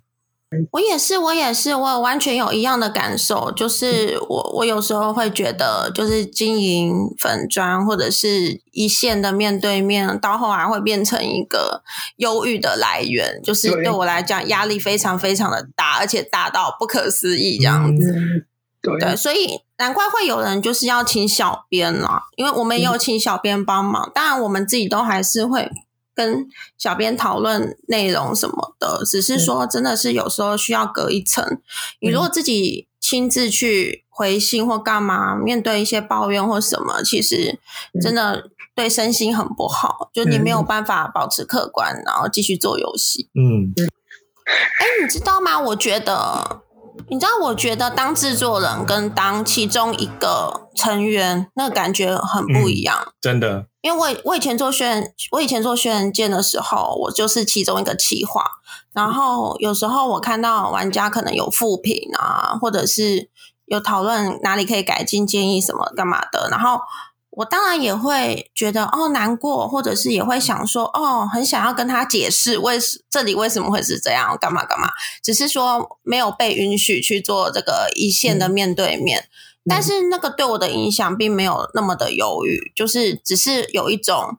[0.72, 11.84] 我也是，我也是，我完全有一样的感受，就是我我有时候会觉得，就是经营粉砖或者是一线的面对面，到后来会变成一个
[12.18, 18.12] 忧郁的来源，就是对我来讲压力非常非常的大，而且大到不可思议这样子。
[18.12, 18.46] 嗯、
[18.82, 25.70] 对，对，所以难怪会有人就是要请小编了，因为我们也有请小编帮忙，当然我们自己都还是会。
[26.15, 26.47] 跟
[26.78, 31.43] 小编讨论内容什么的，只是说真的是有时候需要隔一层。
[31.43, 31.62] 嗯、
[32.02, 37.60] 你如果自己亲自去回信或干嘛，面对一些抱怨或什么，其实
[38.02, 40.10] 真的对身心很不好。
[40.13, 43.30] 嗯、就你没有办法保持客观，然后继续做游戏。
[43.34, 43.73] 嗯，
[44.80, 45.60] 哎，你知道吗？
[45.60, 46.62] 我觉得。
[47.10, 52.97] 你知道，我觉得当制作人跟当其中一个成员，那感觉很不一样。
[53.06, 58.43] 嗯、真的，因为我我以前做轩辕，我以前做轩辕剑的时候，我就是其中一个企划。
[58.93, 63.29] 然后有时候我看到玩家可能有负评啊，或者是
[63.65, 66.79] 有讨论哪里可以改进、建议什么干嘛的，然后。
[67.36, 74.89] 我当然也会觉得哦难过，或者是也会想说哦，很想要跟他解释为什这里为什么会是这样，干嘛干嘛。
[75.24, 79.22] 只是说没有被允许去做这个一线的面对面，
[79.65, 84.38] 嗯、但是那个对我的影响并没有那么的犹豫，就是只是有一种，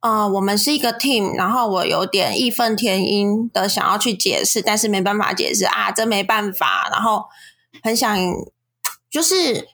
[0.00, 7.24] 呃，我们是一个 team，然后我有点义愤填膺的想要去解释，但是没办法解释啊，真没办法，然后
[7.82, 8.16] 很想
[9.10, 9.68] 就是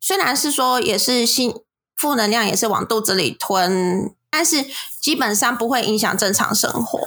[0.00, 1.54] 虽然是说也是心。
[2.02, 4.64] 负能量也是往肚子里吞，但是
[5.00, 6.98] 基本上不会影响正常生活。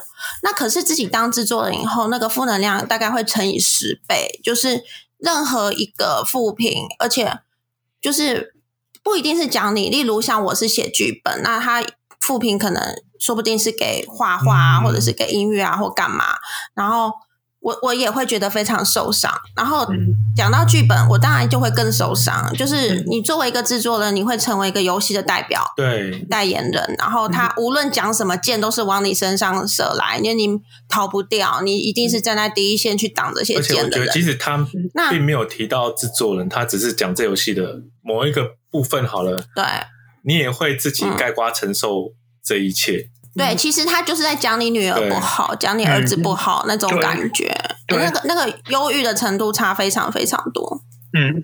[0.42, 4.40] 那可是自己当制作人以后，那个负能量大概会乘以十倍。
[4.42, 4.86] 就是
[5.18, 7.40] 任何一个负评，而且
[8.00, 8.56] 就是
[9.04, 9.90] 不一定是讲你。
[9.90, 11.86] 例如像我是写剧本，那他
[12.22, 16.38] 负评可能说不定是给画画啊，或者是给音乐啊，或干嘛。
[16.74, 17.12] 然后
[17.66, 19.32] 我我也会觉得非常受伤。
[19.56, 19.88] 然后
[20.36, 22.54] 讲到剧本，我当然就会更受伤。
[22.54, 26.96] 就是你作为一个制作人，你会成为一个游戏的代表，对代言人。
[27.00, 30.48] 然后他无论讲什么箭，都是往你身上射来，因为你
[30.88, 33.86] 逃不掉，你一定是站在第一线去挡这些箭的人。
[33.88, 34.68] 而且我觉得，其实他
[35.10, 39.44] 并没有提到制作人，他只是讲这游戏的某一个部分好了。
[39.56, 39.66] 对，
[40.24, 43.10] 你也会自己盖瓜承受这一切。
[43.38, 47.54] 对，其实他就是在讲你女儿不好，讲你儿子不好那种感觉，
[47.90, 50.82] 那个那个忧郁的程度差非常非常多。
[51.14, 51.44] 嗯，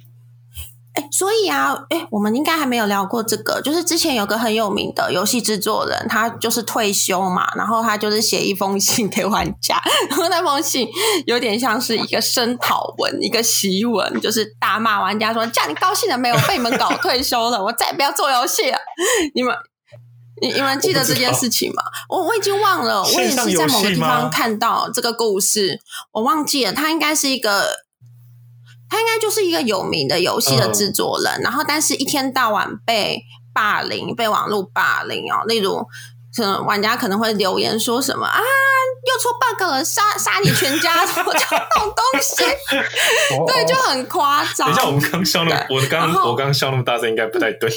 [0.94, 10.88] 哎，所以啊，哎，我们应该还没有聊过这个，就是之前有个很有名的游戏制作人，他就是退休嘛，然后他就是写一封信给玩家， 然后那封信
[11.26, 16.38] 有点像是一个声讨文，一个檄文，就是大骂玩家说：“这样你高兴了没有？
[16.48, 18.78] 被你们搞退休了，我再也不要做游戏了，
[19.36, 19.54] 你们。”
[20.42, 21.84] 你你们记得这件事情吗？
[22.10, 25.80] 我我，已经忘了，我也是在某个地方看到这个故事，
[26.12, 26.74] 我忘记了。
[26.74, 27.86] 他应该是一个，
[28.90, 33.22] 他应该就是一个有名的游戏的制作人，嗯、然后但是一天到晚被
[33.54, 35.46] 霸凌，被网络霸凌哦。
[35.46, 35.86] 例如，
[36.36, 41.60] 可能玩家可能会留言说什么啊，又出 bug 了，杀杀你全家，什么这种
[41.96, 42.44] 东西，
[43.46, 44.68] 对，就很夸张。
[44.68, 47.72] 等一下，我们刚笑那么，我刚我刚笑那么大声，应该不太对。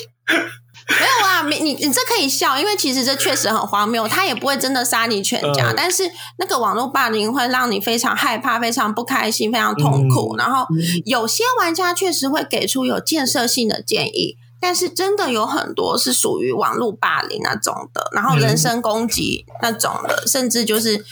[0.87, 4.07] 没有啊，你你你这可以笑，因为其实这确实很荒谬。
[4.07, 6.03] 他也不会真的杀你全家，呃、但是
[6.39, 10.37] 那个网络霸凌会让你非常害怕、非常不开心、非常痛苦。
[10.37, 10.67] 嗯、然后
[11.07, 21.03] 有些玩家确实会给出有建设性的建议，但是真的有很多是属于网络霸凌那种的，然后人身攻击那种的，嗯、甚至就是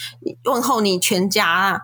[0.44, 1.80] 问候你全家啊，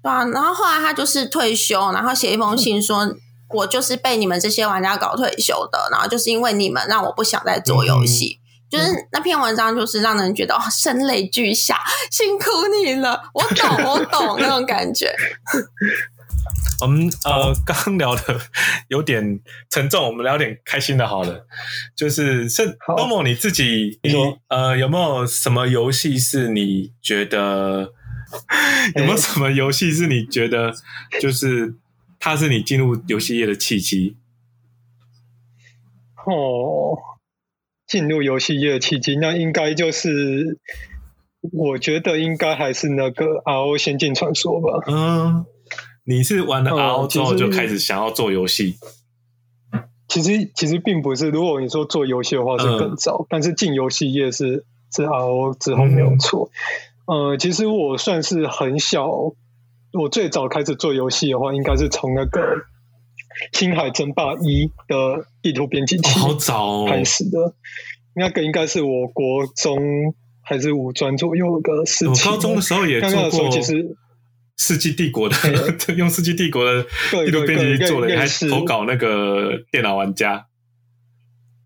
[0.00, 0.24] 对、啊？
[0.26, 3.16] 然后后来他就是退休，然后写一封信说。
[3.52, 11.78] 嗯我就是被你们这些玩家搞退休的，然后就是因为你们让我不想再做游戏，嗯、就是那篇文章就是让人觉得声泪俱下，
[12.10, 12.44] 辛苦
[12.82, 15.14] 你了，我懂我懂 那种感觉。
[16.80, 18.40] 我们呃刚聊的
[18.88, 19.38] 有点
[19.70, 21.46] 沉重，我们聊点开心的好了，
[21.94, 24.14] 就是是 Domo 你自己，你
[24.48, 27.92] 呃有没有什么游戏是你觉得
[28.96, 30.72] 有没有什么游戏是你觉得
[31.20, 31.74] 就是？
[32.24, 34.16] 它是你进入游戏业的契机。
[36.24, 36.96] 哦，
[37.84, 40.60] 进入游戏业的契机，那应该就是，
[41.50, 44.84] 我觉得应该还是那个 RO 仙境传说吧。
[44.86, 45.44] 嗯，
[46.04, 48.76] 你是玩了 RO 之后就开始想要做游戏？
[50.06, 56.52] 其实其实并不是，如果你说做游戏的话是更早，嗯、但是进游戏业是是 RO 之后没有错。
[57.06, 59.32] 嗯、呃，其实我算是很小。
[59.92, 62.40] 我最早开始做游戏的话，应该是从那个
[63.52, 67.54] 《星海争霸一》的地图编辑器好早开始的。
[68.14, 72.30] 那个应该是我国中还是五专左右的事情。
[72.30, 73.84] 我高中的时候也做过，其实
[74.56, 75.30] 《世纪帝国》
[75.86, 76.82] 的 用《世纪帝国》的
[77.26, 80.46] 地图编辑器做的，还投稿那个电脑玩家。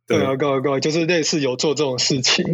[0.08, 2.44] 对啊，各位各位，就是类似有做这种事情。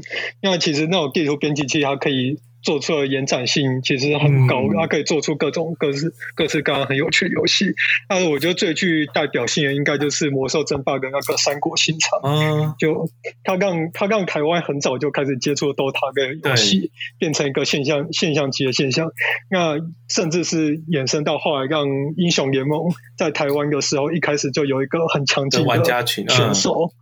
[0.43, 2.39] 因为其实那种地图编辑器，它可以。
[2.63, 7.75] 做出的延展性其实很高，它可以做出各种各式各式各样很有趣的游戏。
[8.09, 12.21] 但是我觉得最具代表性的应该就是《魔兽争霸》跟那个《三国新场》。
[12.27, 13.09] 嗯，就
[13.45, 19.11] 它让它让台湾很早就开始接触 DOTA 的游戏，变成一个现象现象级的现象。
[19.51, 26.93] 那甚至是衍生到后来，让英雄联盟在台湾的时候，一开始就有一个很强劲的玩家群选手，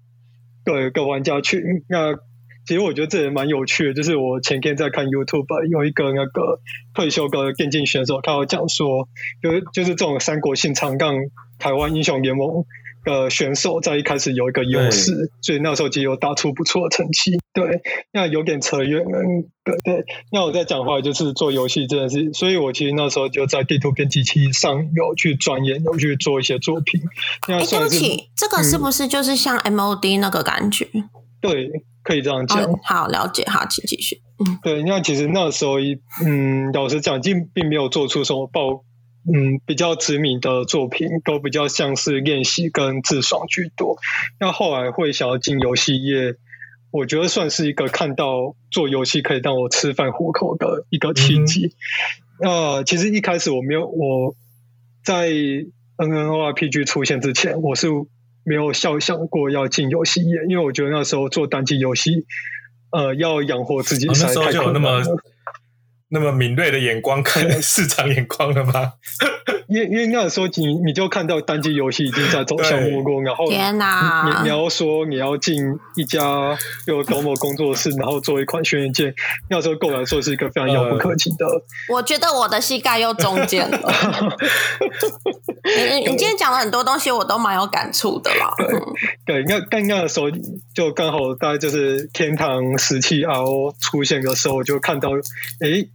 [0.65, 1.61] 对，一个玩家群。
[1.89, 2.15] 那
[2.71, 6.61] 其实我觉得这也蛮有趣的，就是我前天在看 YouTube，有一个那个
[6.95, 9.09] 退休的电竞选手，他有讲说，
[9.43, 11.17] 就是就是这种三国性长让
[11.59, 12.65] 台湾英雄联盟
[13.03, 17.41] 的选手在一开始有一个优势，所以那时候就有打出不错的成绩。
[17.53, 17.81] 对，
[18.13, 19.19] 那有点扯远了。
[19.65, 27.01] 对对，那我在讲话就是做游戏这件事，所以我其实那时候就在地图编辑器上有去钻研，有去做一些作品。
[27.49, 30.87] 那对不起，这个是不是就是像 MOD 那个感觉？
[30.93, 31.69] 嗯，对。
[32.03, 34.21] 可以这样讲，哦，好了解，好，请继续。
[34.39, 35.79] 嗯，对，那其实那时候，
[36.25, 38.85] 嗯，老实讲，并并没有做出什么爆，
[39.31, 43.99] 嗯，比较知名的作品，都比较像是练习跟自爽居多。
[44.39, 46.37] 那后来会想要进游戏业，
[46.91, 51.75] 我觉得算是一个看到做游戏可以让我吃饭糊口的一个契机。
[52.41, 54.35] 那、嗯呃、其实一开始我没有我
[55.05, 57.89] 在 N N O R P G 出现之前，我是。
[58.45, 62.27] 没有想想过要进游戏业，因为我觉得那时候做单机游戏，
[62.91, 64.07] 呃，要养活自己。
[64.07, 65.03] 那时候就有那么
[66.09, 68.95] 那么敏锐的眼光，看 市场眼光了吗？
[69.71, 75.57] 因为因为那个时候你你就看到单机游戏已经在走向没落，然后天哪，你你要说你要进
[75.95, 79.15] 一家有 Domo 工作室，然后做一款轩辕剑，
[79.49, 81.47] 那时候对我来说是一个非常遥不可及的。
[81.89, 83.79] 我觉得我的膝盖又中箭了。
[85.65, 88.53] 你你今天讲了很多东西，我都蛮有感触的啦。
[89.25, 90.27] 对，那但那个时候
[90.75, 95.11] 就刚好大概就是天堂时期 RO 出现的时候，我就看到
[95.61, 95.87] 哎。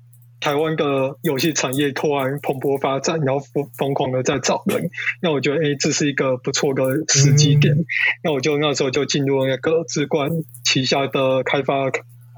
[0.46, 7.74] 台湾的游戏产业突然蓬勃发展，然后疯疯狂的在找人，那我觉得，哎、欸，这是一个不错的时机点。
[7.74, 7.86] 嗯、
[8.24, 10.30] 那我就那时候就进入了那个智冠
[10.64, 11.90] 旗下的开发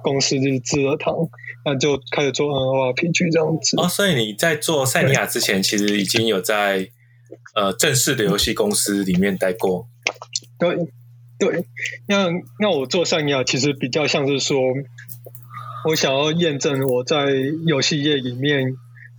[0.04, 1.14] 公司，就是智乐堂，
[1.66, 3.78] 那就开始做 MMORPG 这样子。
[3.78, 6.88] 哦，所以你在做塞尼亚之前，其实已经有在
[7.56, 9.86] 呃正式的游戏公司里面待过。
[10.58, 10.78] 对
[11.38, 11.66] 对，
[12.08, 12.30] 那
[12.62, 14.58] 那我做赛尼亚其实比较像是说。
[15.86, 17.28] 我想要验证我在
[17.66, 18.66] 游戏业里面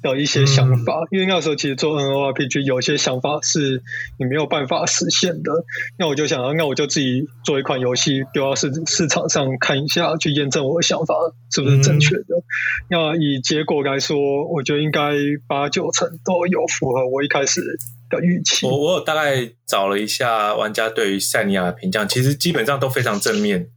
[0.03, 3.83] 的一些想法，嗯、因为那时候其实做 MMORPG 有些想法是
[4.19, 5.53] 你没有办法实现的。
[5.99, 11.15] 那我就想要，那我就自己做一款游戏，丢到市市场上看一下，去验证我的想法
[11.53, 12.25] 是不是正确的。
[12.37, 12.45] 嗯、
[12.91, 14.17] 那以结果来说，
[14.53, 15.15] 我觉得应该
[15.47, 17.61] 八九成都有符合我一开始
[18.09, 18.67] 的预期。
[18.67, 23.69] 我我有大概找了一下玩家对于塞尼亚的评价，其实基本上都非常正面。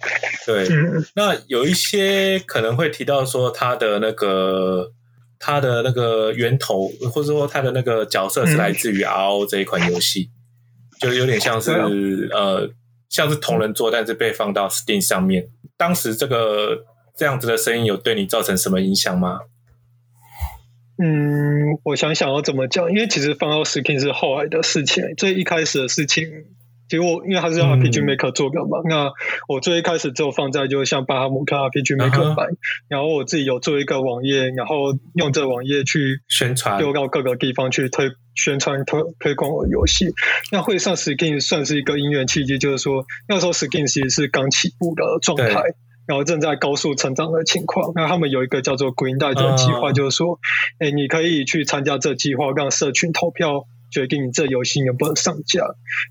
[0.46, 4.92] 对，嗯、那有一些可能会提到说他的那个
[5.38, 12.70] 他的那个源头，或者说他的那个角色是来自于 RO 这一款游戏，嗯、就有点像是、嗯、呃，
[13.08, 15.48] 像是同人作，但是被放到 Steam 上面。
[15.76, 16.84] 当时这个
[17.16, 19.40] 这样子的声音有对你造成什么影响吗？
[21.00, 26.28] 嗯，我想想要怎么讲，因为其实放到 Steam 是后来的事情，最一开始的事情。
[26.88, 29.12] 结果，因为它是 RPG Maker 做的嘛，嗯、那
[29.46, 32.56] 我最一开始就放在就像巴哈姆特 RPG Maker 版，uh huh.
[32.88, 40.06] 然后我自己有做一个网页，然后用这网页去宣传，丢到各个地方去推宣传推推广我的游戏。
[40.50, 45.60] 那会上 Skin 算是一个因缘契机，就是说那时候 Skin 其实是刚起步的状态，
[46.06, 47.92] 然后正在高速成长的情况。
[47.94, 50.38] 那他们有一个叫做 Green Light 的计划，就是说，
[50.78, 53.66] 哎、uh 你可以去参加这计划，让社群投票。
[53.90, 55.62] 决定你这游戏能不能上架，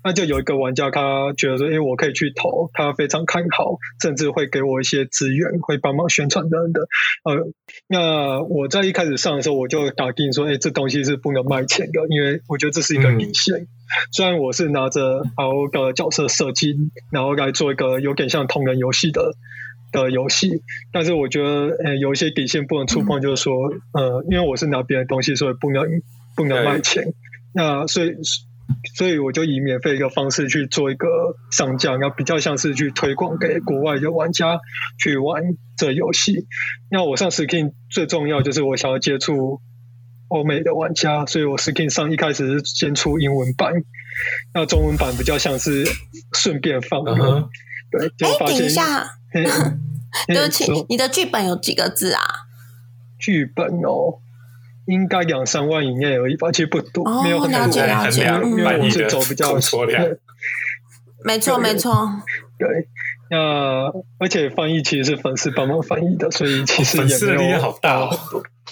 [0.04, 6.84] 那就有一个玩家他觉得说，哎，我可以去投，他非常看好，甚至会给我一些资源，会帮忙宣传等等。
[7.24, 7.52] 呃，
[7.86, 13.56] 那我在一开始上的时候，我就打定说，哎，这东西是不能卖钱的，因为我觉得这是一个底线。
[13.56, 13.68] 嗯、
[14.12, 16.74] 虽然我是拿着 RO 的角色设计，
[17.12, 19.34] 然后来做一个有点像同人游戏的
[19.92, 20.62] 的游戏，
[20.92, 23.54] 但是我觉得，呃，有一些底线不能触碰，就是说，
[23.92, 25.84] 嗯、呃，因为我是拿别人东西，所以不能
[26.36, 27.04] 不能卖钱。
[27.58, 28.12] 那所以，
[28.96, 31.08] 所以我就以免费一个方式去做一个
[31.50, 34.60] 上架，那比较像是去推广给国外的玩家
[34.96, 35.42] 去玩
[35.76, 36.46] 这游戏。
[36.88, 39.60] 那我上 Skin 最重要就是我想要接触
[40.28, 43.72] 欧美的玩家，所以我 Skin 上一开始是先出英文版，
[44.54, 45.84] 那中文版比较像是
[46.34, 47.12] 顺便放的。
[47.12, 47.48] Uh huh.
[47.90, 49.10] 对，就发现，哎，等一下，
[50.28, 52.22] 对不起，你的剧本有几个字啊？
[53.18, 54.20] 剧本哦。
[54.88, 57.60] 应该两三万以内而已吧，其实不多，哦、没有很多。
[57.60, 60.18] 了解了解，因为我是走比较粗略。
[61.24, 62.10] 没错没错。
[62.58, 62.88] 对，
[63.30, 67.18] 那而且翻译其实是粉丝帮忙翻译的，所以其实也没有。
[67.18, 68.10] 粉丝力量好大哦。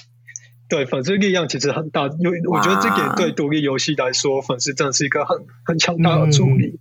[0.69, 6.81] 对，粉丝力量其实很大，因为我觉得这点对独立游戏来说，粉丝真的是一个很很强大的助力。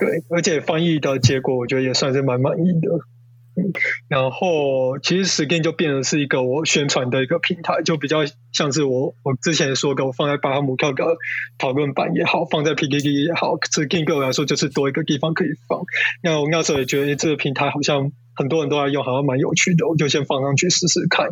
[0.00, 2.88] 嗯、对，而且翻译的结果，我觉得也算是蛮满意的。
[4.08, 8.18] 然后，其实 Steam 就变成是一个我宣传的一个平台，就比较
[8.52, 11.04] 像是我我之前说过，我放在巴哈姆特的
[11.58, 15.82] 讨论版也好，放在 PTT 也好，Skin 对我来说就是多一个地方可以放。
[16.22, 21.28] 那我那时候也觉得这个平台好像很多人都在用，好像蛮有趣的，我就先放上去试试看。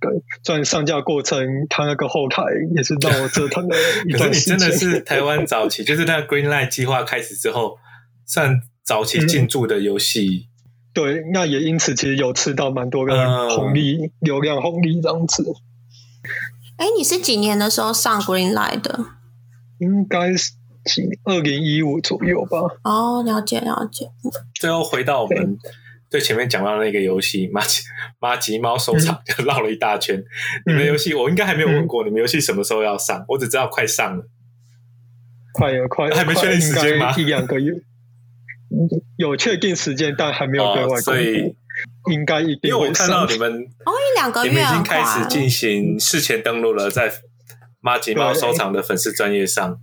[0.00, 0.10] 对，
[0.42, 2.42] 虽然上架过程它那个后台
[2.74, 3.76] 也是让我折腾了
[4.06, 4.56] 一段时间。
[4.58, 7.76] 可是你真的是台湾早期，就是那个 Greenlight 计划开始之后，
[8.24, 10.46] 算早期进驻的游戏。
[10.48, 10.55] 嗯
[10.96, 15.44] 对，那也因此其实有吃到蛮多个红利、嗯、流量红利这样子。
[16.78, 18.98] 哎，你是几年的时候上 Greenlight 的？
[19.78, 20.52] 应该是
[21.24, 22.60] 二零一五左右吧。
[22.82, 24.10] 哦，了解了解。
[24.54, 25.58] 最后回到我们
[26.08, 27.82] 最前面讲到那个游戏《马吉
[28.18, 30.16] 马吉猫收藏》，就绕了一大圈。
[30.16, 30.24] 嗯、
[30.64, 33.22] 你们游戏我应该还没有问过，嗯、你们游戏什么时候要上？
[33.28, 34.24] 我只知道快上了，
[35.52, 37.14] 快了，快了，还没确定时间吗？
[37.18, 37.74] 一两个月。
[39.16, 41.56] 有确定时间，但还没有对外公布，所以
[42.10, 42.68] 应该一定会。
[42.68, 43.52] 因为我看到你们
[43.84, 47.12] 哦，一两个月，你们已经开始进行事前登录了，在
[47.80, 49.80] 马吉猫收藏的粉丝专业上。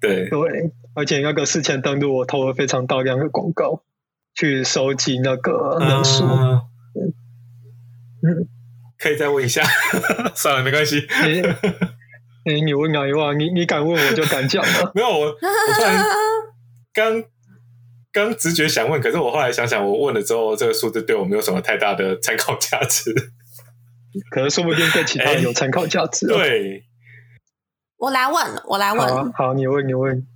[0.00, 3.84] 对对，而且那个事前登录，我投了非常大量的广告，
[4.34, 6.24] 去收集那个人数。
[6.24, 6.60] 嗯，
[8.22, 8.48] 嗯，
[8.98, 9.62] 可以再问一下？
[10.34, 11.06] 算了，没关系。
[11.08, 11.40] 哎，
[12.64, 13.32] 你问哪一话？
[13.32, 14.90] 你你敢问我就敢讲了。
[14.96, 15.32] 没有我，我
[15.76, 16.04] 突然
[16.92, 17.22] 刚
[18.12, 23.12] 刚直觉想问，可是我后来想想，我问了之后，这个数字对我没有什么太大的参考价值。
[24.30, 26.26] 可能说不定对其他人有参考价值。
[26.26, 26.84] 对，
[27.96, 29.08] 我来问，我来问。
[29.08, 30.26] 好，好，你问，你问。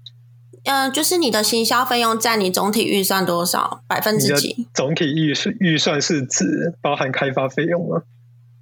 [0.64, 3.82] 嗯、呃，就是你的行销费用占你总体预算多少？
[3.86, 4.66] 百分之几？
[4.74, 8.02] 总体预算预算是指包含开发费用吗？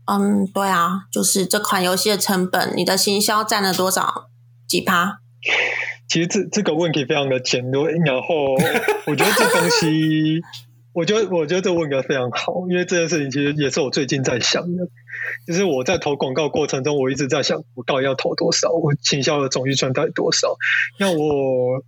[0.07, 4.29] 嗯，对啊，就是这款游戏的成本，你的行销占了多少？
[4.67, 5.21] 几趴？
[6.09, 8.55] 其实这这个问题非常的简略，然后
[9.07, 10.41] 我觉得这东西，
[10.93, 14.89] 我觉得我觉得这问题非常好，因为这件事情其实也是我最近在想的，
[15.47, 18.71] 就是我在投广告过程中，我一直在想，我到底要投多少？
[18.71, 20.57] 我行销的总预算到底多少？
[20.99, 21.83] 那我。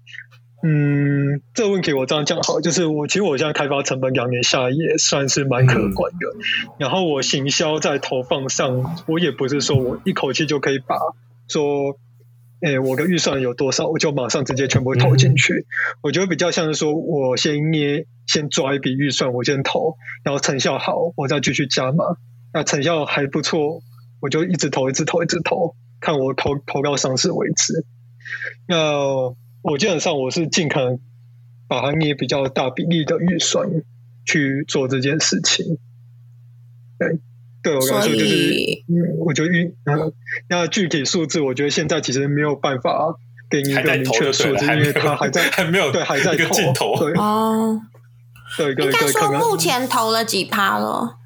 [0.62, 6.28] 嗯，这个问题我这样讲好，就是我其实我现在开发成本两年下来也算是蛮可观的。
[6.34, 10.96] 嗯、然后我行销在投放上，我也不是说我一口气就可以把
[11.46, 11.96] 说，
[12.66, 15.54] 哎，我的预算有多少，我就马上直接全部投进去。
[15.54, 15.66] 嗯、
[16.02, 22.16] 我觉得比较像是说我先捏，先抓一笔预算，我先投，然后成效好，我再继续加码。
[22.52, 23.82] 那成效还不错，
[24.20, 27.84] 我就一直投，一直投，一直投，看我投投到上市为止。
[28.66, 29.34] 那。
[29.62, 31.00] 我基本上我是尽可能
[31.66, 33.68] 把它捏比较大比例的预算
[34.24, 35.78] 去做这件事情。
[36.96, 37.18] 对，
[37.66, 38.54] 对我来说就是，
[38.86, 40.12] 嗯，我觉得预，嗯，
[40.48, 43.18] 那具体数字，我觉得现在其实没有办法
[43.50, 47.80] 给你一个明确的数字，因为它还在还没有对还在镜头对哦，
[48.56, 51.18] 对，应该说目前投了几趴了。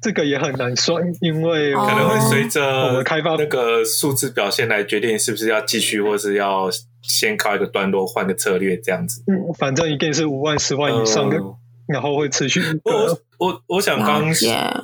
[0.00, 6.70] 这个也很难算，因为可能会随着我们开发那个数字表现来决定是不是要继续，或是要
[7.02, 9.24] 先告一个段落，换个策略这样子。
[9.26, 11.56] 嗯，反正一定是五万、十万以上的，呃、
[11.86, 12.60] 然后会持续。
[12.84, 14.32] 我我我想刚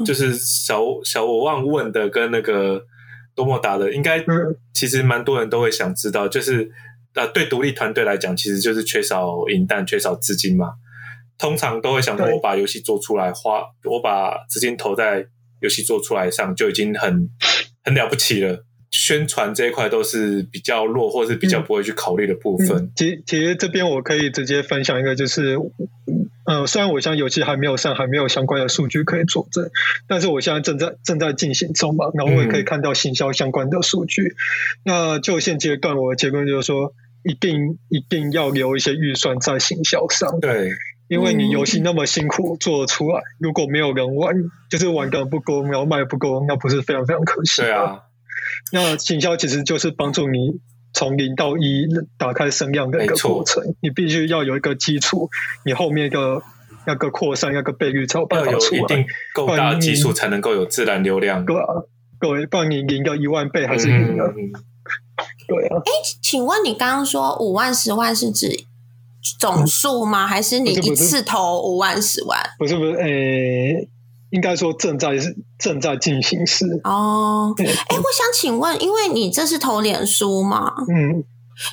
[0.04, 2.84] 就是小小我忘问的跟那个
[3.34, 4.24] 多么打的，应该
[4.72, 6.70] 其实蛮多人都会想知道，就是
[7.14, 10.74] 呃，对独立团队来讲，其实就是缺少银弹、缺少资金嘛。
[11.38, 15.26] 通常都会想着我把游戏做出来，花我把资金投在
[15.60, 17.28] 游戏做出来上就已经很
[17.82, 18.64] 很了不起了。
[18.90, 22.76] 宣传这一块都是比较弱，或是比较不会去考虑的部分。
[22.76, 25.56] 嗯、其其实这边我可以直接分享一个，就是
[26.44, 29.70] 呃，虽然我现在游戏还没有上，还没有相关的数据可以佐证，
[30.08, 34.22] 但是我现在正在正在进行中嘛，然后我也可以看到行销相关的数据。
[34.22, 34.34] 嗯、
[34.84, 40.40] 那就现阶段，我的结论就是说，一定一定要留一些预算在行销上。
[40.40, 40.72] 对。
[41.08, 44.34] 因为你游戏那么辛苦做出来，如果没有人玩，
[44.70, 47.60] 就是玩的不够，然后卖不够，那不是非常非常可惜。
[47.60, 48.00] 对啊，
[48.72, 50.58] 那行销其实就是帮助你
[50.92, 51.86] 从零到一
[52.18, 53.62] 打开声量的一个过程。
[53.80, 55.28] 你必须要有一个基础，
[55.64, 56.42] 你后面的
[56.86, 58.80] 那个扩散、那个倍率才有办法出来。
[58.80, 61.44] 一定够大的基础，才能够有自然流量。
[61.44, 61.66] 对啊，
[62.18, 64.26] 各位，不然你赢个一万倍还是赢了。
[64.36, 64.52] 嗯、
[65.48, 65.76] 对啊。
[65.78, 65.90] 哎，
[66.22, 68.48] 请问你刚刚说五万、十万是指？
[69.38, 70.26] 总数吗？
[70.26, 72.40] 还是你一次投五万、十万？
[72.58, 73.88] 不是不是，诶、欸，
[74.32, 75.10] 应该说正在
[75.58, 76.66] 正在进行时。
[76.84, 80.72] 哦，哎、欸，我想请问，因为你这是投脸书嘛？
[80.88, 81.22] 嗯，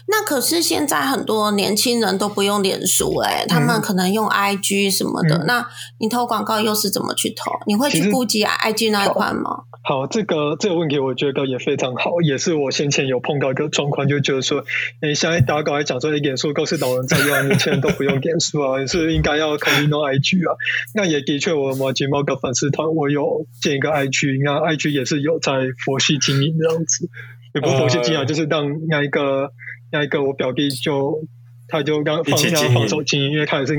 [0.08, 5.38] 那可是现在很多年轻人都不用脸书、欸，哎、嗯，他们可能用 IG 什么的。
[5.38, 5.68] 嗯、那
[6.00, 7.52] 你投广告又是怎么去投？
[7.68, 9.64] 你会去顾及 IG 那一块吗？
[9.82, 14.64] 好，这个这个问题我觉得也非常好，也是我先前有碰到一个状况，就觉得说，
[15.02, 20.56] 你现在打稿来讲说，脸书都是老人在用，年轻人都不用脸书啊，你是应该要考虑用 IG 啊。
[20.94, 27.10] 那也的确，我某几某个粉丝团，我有建一个 IG，那 IG 也是有在佛系经营这样子，
[27.56, 29.52] 也不是佛系经营，就是让那一个
[29.92, 31.28] 那一个我表弟就。
[31.72, 33.76] 他就刚放下放手经营，因为他也是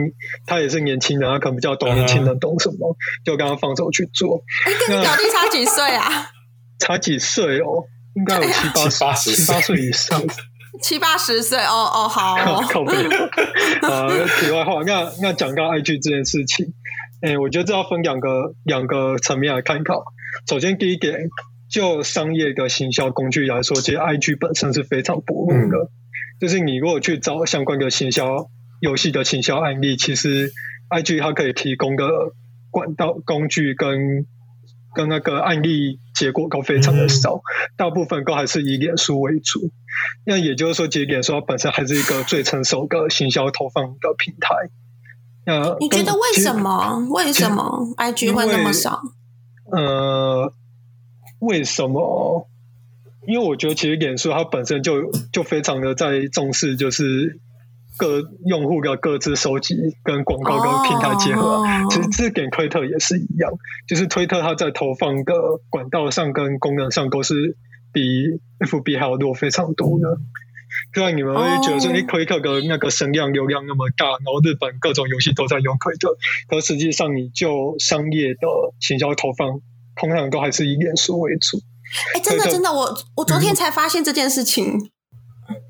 [0.47, 4.45] 他也是年轻人，他可能比较懂年轻人懂什么，嗯、就刚刚放手去做。
[4.65, 6.31] 哎、欸，跟你表弟差几岁啊？
[6.79, 7.83] 差几岁哦？
[8.15, 10.23] 应该有七八十、啊、七八岁以上。
[10.81, 12.65] 七八十岁哦哦，好哦。
[12.71, 12.95] 靠北。
[12.95, 14.07] 啊，
[14.39, 16.73] 题外话，那那讲到 IG 这件事情，
[17.23, 20.05] 哎、欸，我觉得这要分两个两个层面来看考。
[20.49, 21.29] 首先，第一点，
[21.69, 25.77] 就商业的行销工具来说，其实 IG 本身是非常薄弱的。
[25.87, 25.91] 嗯
[26.41, 28.49] 就是你如果去找相关的行销
[28.81, 30.51] 游戏的行销案例，其实
[30.89, 32.09] IG 它可以提供的
[32.71, 34.27] 管道工具跟
[34.95, 37.43] 跟那个案例结果都非常的少，嗯、
[37.77, 39.71] 大部分都还是以脸书为主。
[40.25, 44.57] 那也就是说，其实脸书它本身还是一个最成熟的行销投放的平台。
[45.45, 47.07] 那你觉得为什么？
[47.11, 49.03] 为什么 IG 会那么少？
[49.71, 50.53] 呃，
[51.41, 52.49] 为什么？
[53.27, 57.39] 因为我觉得其实脸书它本身就就非常的在重视，就是
[57.99, 61.57] 各用户的各自收集跟广告跟平台结合。
[61.57, 61.93] Oh.
[61.93, 63.53] 其实这点推特也是一样，
[63.87, 65.35] 就是推特它在投放的
[65.69, 67.57] 管道上跟功能上都是
[67.93, 68.01] 比
[68.59, 70.19] FB 还要多非常多的。
[70.95, 76.17] 虽然你们会觉得说，你推特的那个声量流量那么大，然后日本各种游戏都在用推特，
[76.49, 78.41] 可实际上你就商业的
[78.79, 79.61] 行销投放，
[79.97, 81.61] 通常都还是以脸书为主。
[82.15, 84.91] 哎、欸，真的 真的，我我昨天才发现这件事情。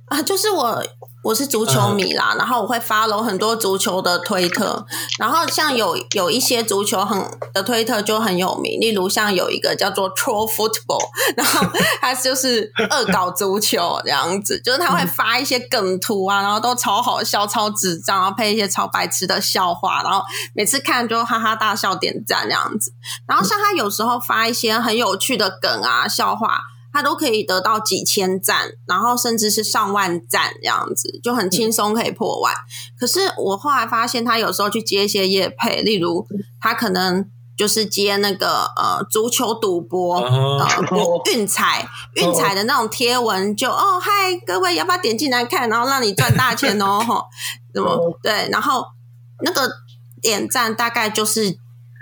[0.07, 0.85] 啊，就是我
[1.23, 4.87] 我是足球迷啦，然后我会 follow 很多足球的推特，
[5.19, 11.05] 然后像有有一些足球很的推特就很有名，例如像有一个叫做 Troll Football，
[11.37, 11.67] 然后
[12.01, 22.93] 他就是恶搞足球这样子，就是他会发一些梗图啊，然后都超好笑、超智障，然后配一些超白痴的笑话，然后每次看就哈哈大笑、点赞这样子。
[23.27, 26.63] 然后像他有时候发一些很有趣的梗啊、笑话。
[26.93, 32.55] 他都可以得到几千赞，然后甚至是上万赞这样子，就很轻松可以破万。
[32.99, 36.27] 可是我后来发现，他有时候去接一些业配，例如
[36.61, 40.67] 他可能就是接那个呃足球赌博呃
[41.33, 44.11] 运彩运彩的那种贴文就，就哦嗨
[44.47, 47.25] 各位要不要点进来看，然后让你赚大钱哦 吼，
[47.73, 48.49] 怎么对？
[48.51, 48.85] 然后
[49.43, 49.71] 那个
[50.21, 51.57] 点赞大概就是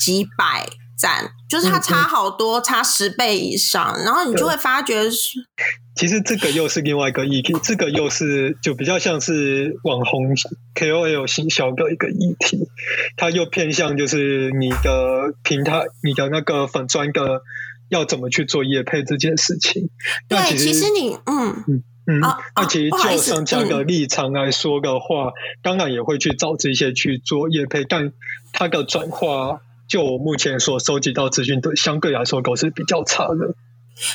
[0.04, 0.68] 几百。
[1.00, 5.40] 赞，就是它差好多，嗯、差十倍以上，然后你就会发觉是。
[5.96, 10.32] 其实这个又是另外一个议题，这个又是就比较像是网红
[10.76, 12.68] KOL 行销的一个议题，
[13.16, 17.42] 它又偏向就是你的平台、你的那个粉专的
[17.88, 19.90] 要怎么去做业配这件事情。
[20.28, 25.32] 对，其实，其实你嗯嗯嗯，那、啊、其实就商家的立场来说的话，嗯、
[25.62, 28.12] 当然也会去找这些去做业配，但
[28.52, 29.62] 它的转化。
[29.88, 33.54] 就我目前所收集到资讯，都相对来说都是比较差的。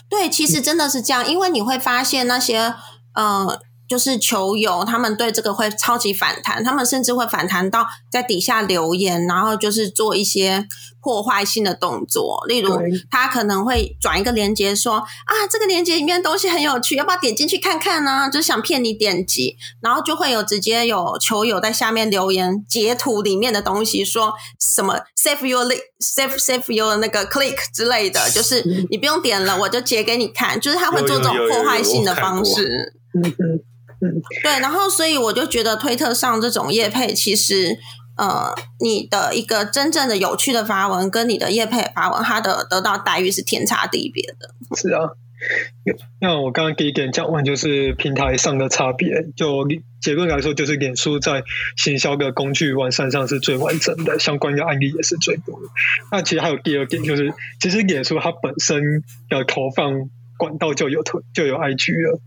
[0.08, 2.76] 对，其实真的是这样，因为你会发现那些，
[3.16, 3.60] 呃。
[3.94, 10.66] 就是球友，他们对这个会超级反弹，他们甚至会反弹到在底下留言，然后就是做一些
[11.00, 12.44] 破坏性的动作。
[12.48, 12.76] 例如，
[13.12, 14.96] 他可能会转一个链接说
[15.30, 25.64] ：“啊，这个链接里面的东西很有趣，要不要点进去看看呢？”就是想骗你点击，然后就会有直接有球友在下面留言截图里面的东西，说什么 “save your
[26.00, 30.60] save save your 那个 click” 之类的，就是你不用点了，我就截给你看。
[30.60, 32.96] 就是他会做这种破坏性的方式。
[34.44, 37.78] 对，然后所以我就觉得推特上这种业配，其实
[38.16, 44.54] 呃，你的一个真正的有趣的发文，跟你的业配发文，它的得到待遇是天差地别的。
[44.76, 45.10] 是啊，
[46.22, 49.26] 那我刚刚第一点讲完，就是平台上的差别。
[49.36, 49.68] 就
[50.00, 51.44] 结论来说，就是脸书在
[51.76, 55.68] 行销的工具完善上是最完整的，相关的案例也是最多的。
[56.12, 62.20] 那其实还有第二点，就是其实脸书它本身的投放管道就有投就有 IG 了，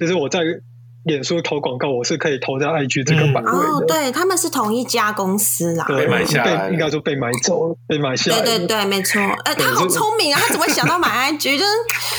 [0.00, 0.40] 就是我在。
[1.08, 3.56] 脸书投广告，我是可以投在 IG 这个版位的。
[3.56, 5.84] 哦，对，他们是同一家公司啦。
[5.88, 8.42] 被买下来，应该说被买走了，被买下来。
[8.42, 9.18] 对对对，没错。
[9.20, 10.38] 哎、呃，他好聪明啊！
[10.38, 11.58] 他怎么想到买 IG？
[11.58, 11.64] 就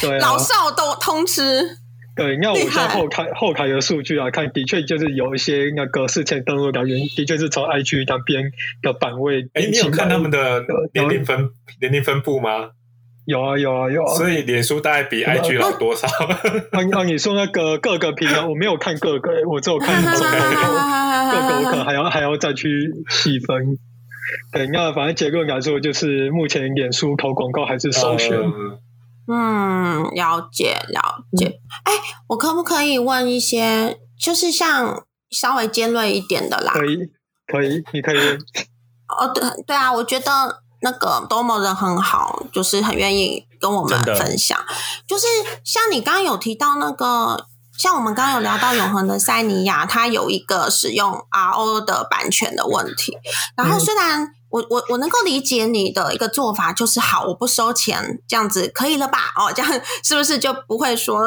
[0.10, 1.78] 是老少都通吃。
[2.16, 9.48] 对，那我现在后台后台的数据来看，的确就是有一些那个事前登录的原，的确是从 IG 那边的版位。
[9.54, 12.72] 哎，你有看他们的年龄分年龄分布吗？
[13.30, 16.08] 有啊有啊有啊，所以脸书大概比 IG 老多少？
[16.74, 20.32] 啊，啊你说那个各个平台，我没有看各个，我只有看总个，
[21.32, 23.78] 各个我可能还要还要再去细分。
[24.52, 28.36] 对，那反正结论来说，就是目前脸书投广告还是首选。
[29.28, 31.60] 嗯，了解了解。
[31.84, 36.74] 哎、嗯，我可不可以问一些，就是像稍微尖锐一点的啦？
[36.74, 36.98] 可以，
[37.46, 38.38] 可以，你可以问。
[39.20, 40.64] 哦，对对啊，我觉得。
[40.82, 44.58] 那个 Domo 人很好，就是很愿意跟我们分享。
[45.08, 45.26] 就是
[45.64, 47.46] 像你刚刚有提到那个，
[47.78, 53.18] 像我们刚刚有聊到永恒的塞尼亚，它有一个使用 RO 的版权的问题。
[53.56, 59.34] 然后虽然我我我能够理解你的一个做法，就是好，我不收钱，这样子可以了吧？
[59.36, 59.72] 哦，这样
[60.04, 61.20] 是不是就不会说？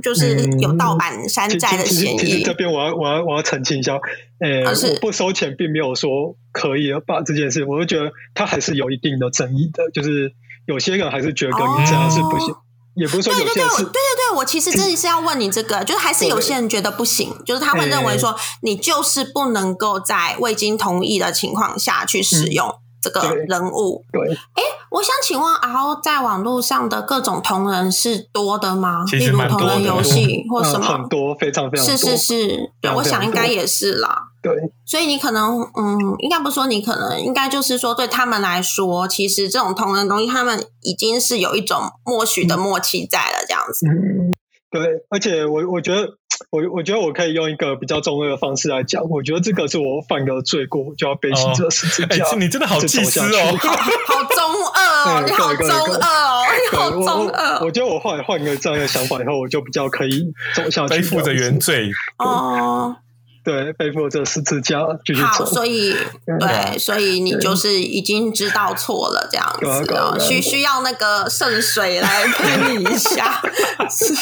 [0.00, 2.18] 就是有盗版山寨的嫌疑。
[2.18, 3.98] 其实这边我要我要我要澄清一下，
[4.38, 9.90] 呃，我不收钱并没有说可以把这件事，我就觉得它还是有一定的争议的。
[9.92, 10.32] 就是
[10.66, 12.54] 有些人还是觉得你这样是不行，
[12.94, 13.76] 也不是说有些人是。
[13.76, 22.74] 对对对，对对对，我其实真的是要问你这个，就是还是有些人觉得不行，就是他会认为说你就是不能够在未经同意的情况下去使用。
[23.02, 29.04] 这个人物对，哎，我想请问，RO 在网络上的各种同人是多的吗？
[29.06, 29.76] 其实蛮多的。
[29.76, 30.86] 例如同人游戏或什么？
[30.86, 31.96] 很多，非常非常多。
[31.96, 34.28] 是是是，对，我想应该也是啦。
[34.42, 34.52] 对，
[34.84, 43.86] 所以你可能，嗯，应该不说你可能，应该就是说，对他们来说，其实这种同人东西，他们已经是有一种默许的默契在了，这样子。
[43.86, 44.34] 嗯，
[44.72, 46.18] 对，而且我我觉得。
[46.50, 52.24] 我我觉得我可以用一个比较中二的方式来讲，我觉得这个是我犯的罪过，我就要背起这十字架。
[52.24, 57.64] 哦欸、你真的好自私哦，好， 好中二哦，你好中二哦，你好中二。
[57.64, 62.96] 我觉得我后来换个这样的想法以后，我就比较可以走下去，背负着原罪哦。
[63.44, 65.26] 对，被迫这十字架继续走。
[65.26, 65.96] 好，所以
[66.38, 73.42] 对，所以你就是已经知道错了，这样子哦，需需要那个圣水来喷你一下，
[73.90, 74.14] 是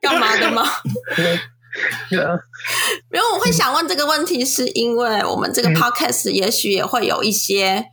[0.00, 0.62] 干嘛的吗？
[2.10, 2.38] 对啊，
[3.12, 7.84] 因为我会想问这个问题，是因为我们这个 podcast 也许也会有一些，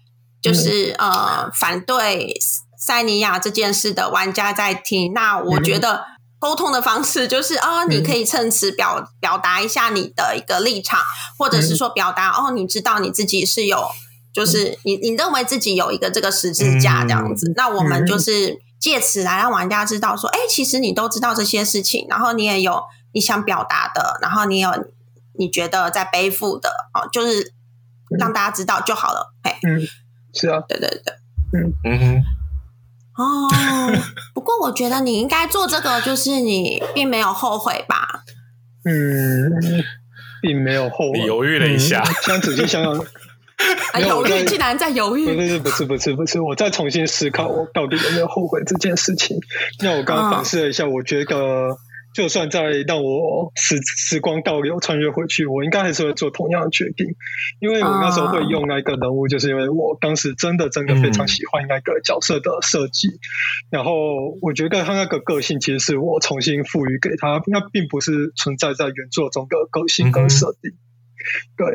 [0.41, 2.33] 就是、嗯、呃反对
[2.77, 5.13] 塞尼亚这件事的玩家在听。
[5.13, 6.03] 那我觉得
[6.39, 10.99] 沟通的方式就是，哦，你可以趁此表表达一下你的一个立场，
[11.37, 13.87] 或者是说表达，哦，你知道你自己是有，
[14.33, 17.51] 就是你你认为自己有一个这个十字架这样子。
[17.55, 22.83] 那我们就是借此来让玩家知道说，哎，其实你都知道这些事情，然后你也有。
[23.15, 24.69] 你想表达的，然后你有
[25.39, 27.53] 你觉得在背负的，哦，就是
[28.19, 29.33] 让大家知道就好了。
[29.43, 29.87] 哎、嗯，嗯，
[30.33, 31.13] 是啊，对对对，
[31.53, 31.71] 嗯。
[31.85, 32.23] 嗯哼，
[33.17, 33.47] 哦，
[34.33, 38.23] 不过我觉得你应该做这个，就是你并没有后悔吧？
[38.83, 39.51] 嗯，
[40.41, 49.37] 并没有后悔，你犹豫了一下，想仔细想想，犹豫竟然在犹豫，不是不是不是不是，我再重新思考，我到底有没有后悔这件事情？
[49.81, 51.77] 那我刚刚反思了一下，哦、我觉得。
[52.15, 57.05] 就算再让我时时光倒流穿越回去，我应该还是会做同样的决定，
[57.59, 63.19] 因为我那时候会用那个人物，就是因为我当时真的真的非常喜欢那个角色的设计，嗯、
[63.69, 63.91] 然后
[64.41, 70.79] 我觉得他那个个性其实是我重新赋予给他，那并不是存在在原作中的个性跟设定，嗯、
[71.57, 71.67] 对，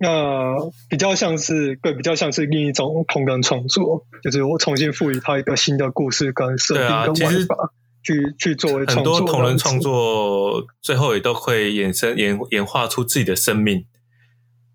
[0.00, 0.56] 那
[0.88, 7.74] 比较像是对，比较像是另一种同人创作，就是我重新赋予他一个新的故事跟设定跟玩法。
[8.02, 13.86] 去去做很多同人创作，最后也都会衍生演演化出自己的生命。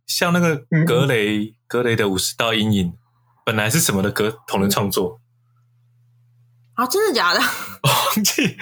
[0.06, 2.94] 像那个格雷、嗯、格雷的五十道阴影，
[3.44, 5.20] 本来是什么的格同人创作？
[6.76, 7.40] 啊，真的假的？
[7.40, 8.58] 忘记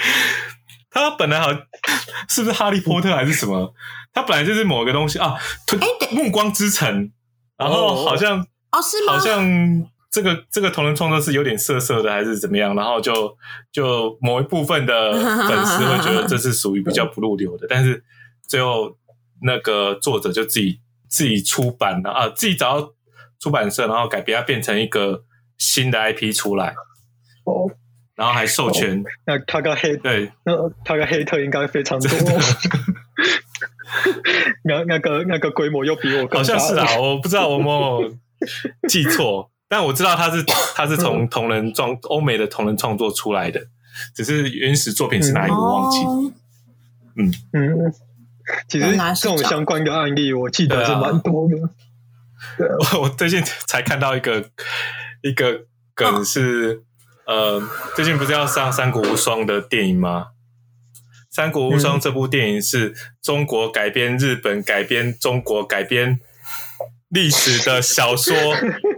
[0.90, 1.62] 他本来好像
[2.30, 3.74] 是不是哈利波特还是什么？
[4.14, 5.36] 他本来就是某个东西啊，
[6.12, 7.12] 暮光之城，
[7.58, 8.40] 然后好像
[8.72, 9.14] 哦，是吗？
[9.14, 9.93] 好像。
[10.14, 12.76] 这个这个同人创作是有点色色的，还是怎么样？
[12.76, 13.36] 然后就
[13.72, 18.04] 就某一部分的粉丝会觉得这是属于比较不入流的，但是
[18.48, 18.96] 最后
[19.42, 22.94] 那个作者就自己自己出版了啊，自己找到
[23.40, 25.24] 出版社，然后改编它变成一个
[25.58, 26.76] 新的 IP 出来
[27.46, 27.72] 哦，
[28.16, 29.00] 然后还授权。
[29.00, 30.54] 哦、那他跟黑对，那
[30.86, 32.10] 他跟黑特应该非常多。
[34.66, 38.16] 那那个那个规模又比我更大，好像是啊，我不知道我有没有
[38.88, 39.50] 记错。
[39.74, 40.44] 但我知道他是
[40.76, 43.60] 他是从同人创欧美的同人创作出来的，
[44.14, 45.98] 只是原始作品是哪一个忘记。
[47.16, 47.34] 嗯。
[47.54, 47.92] 嗯，
[48.68, 51.56] 其实这种相关的案例我记得是蛮多的。
[52.56, 54.48] 对啊，我 我最近才看到一个
[55.24, 55.62] 一个
[55.96, 56.84] 梗是，
[57.26, 57.60] 呃，
[57.96, 60.28] 最近不是要上《三国无双》的电影吗？
[61.36, 62.94] 《三国无双》这部电影是
[63.24, 66.20] 中国改编日本改编中国改编
[67.10, 68.36] 历史的小说。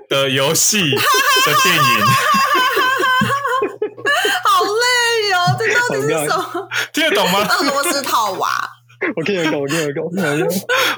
[0.09, 1.81] 的游戏的电影，
[4.45, 5.37] 好累哦！
[5.57, 6.67] 这到底是什么？
[6.93, 7.39] 听得懂吗？
[7.47, 8.69] 俄罗斯套娃，
[9.15, 10.05] 我听得懂，我听得懂，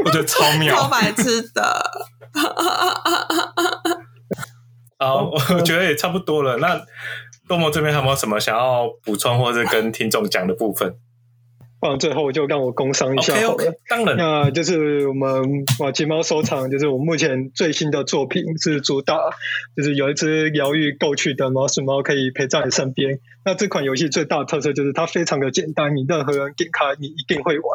[0.06, 1.92] 我 觉得超妙，超白痴的。
[5.00, 6.58] 好，我觉得也差不多了。
[6.58, 6.82] 那
[7.48, 10.96] 多摩这边还有没有什么想要补充或者跟听众讲的部分？
[11.80, 13.48] 不然最后就让我工商一下好了。
[13.56, 19.16] Okay, okay, 当然，那就是我们玛吉猫收藏，就是我们目前最新的作品是主打，
[19.76, 23.20] 就是有一只疗愈够趣的毛鼠猫可以陪在你身边。
[23.46, 27.66] 那这款游戏最大的特色就是它非常的简单，你任何人点开你一定会玩，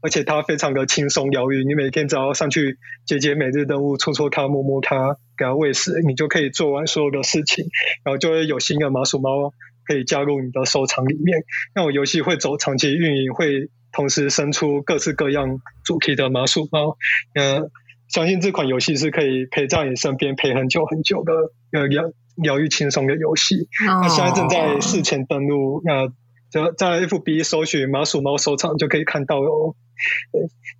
[0.00, 1.64] 而且它非常的轻松疗愈。
[1.64, 7.66] 你每天只要上去解解每日任务，戳戳它，摸摸它，给它喂食，你就可以做完所有的事情，
[8.02, 9.52] 然后就会有新的毛鼠猫。
[9.86, 11.42] 可以加入你的收藏里面。
[11.74, 16.96] 那我游戏会走长期运营，会同时生出各式各样主题的麻薯包。
[17.34, 17.70] 嗯，
[18.08, 21.32] 相信这款游戏是可以陪在你身边陪很久很久的
[21.72, 22.04] 呃疗
[22.36, 23.68] 疗愈轻松的游戏。
[23.84, 26.06] 那现在正在事前登录，那
[26.52, 29.74] 就在 FB 搜寻麻薯猫收藏就可以看到哦。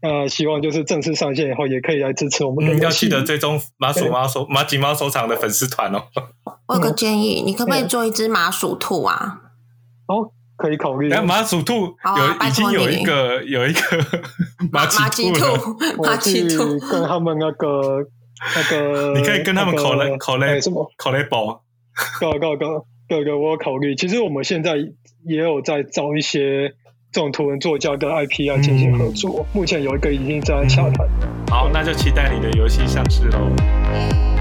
[0.03, 2.81] 那希望就是正式上线以后，也可以来支持我们的、嗯。
[2.81, 6.03] 要记得追踪麻薯猫收麻吉猫收藏的粉丝团哦。
[6.67, 9.41] 我有个建议，你可不可以做一只麻薯兔啊？
[10.09, 11.11] 哦，可以考虑。
[11.11, 13.81] 哎，麻薯兔有、啊、已经有一个有一个
[14.71, 18.05] 麻吉兔，麻吉兔跟他们那个
[18.57, 21.63] 那个，你可以跟他们考雷考雷什么考雷宝。
[22.19, 23.95] 高高高，对对，我有考虑。
[23.95, 24.77] 其实我们现在
[25.25, 26.69] 也有在招一些
[27.11, 29.41] 这种图文作家跟 IP 要进行合作。
[29.41, 31.07] 嗯、目前有一个已经在洽谈。
[31.49, 34.32] 好，那就期待你的游戏上市喽。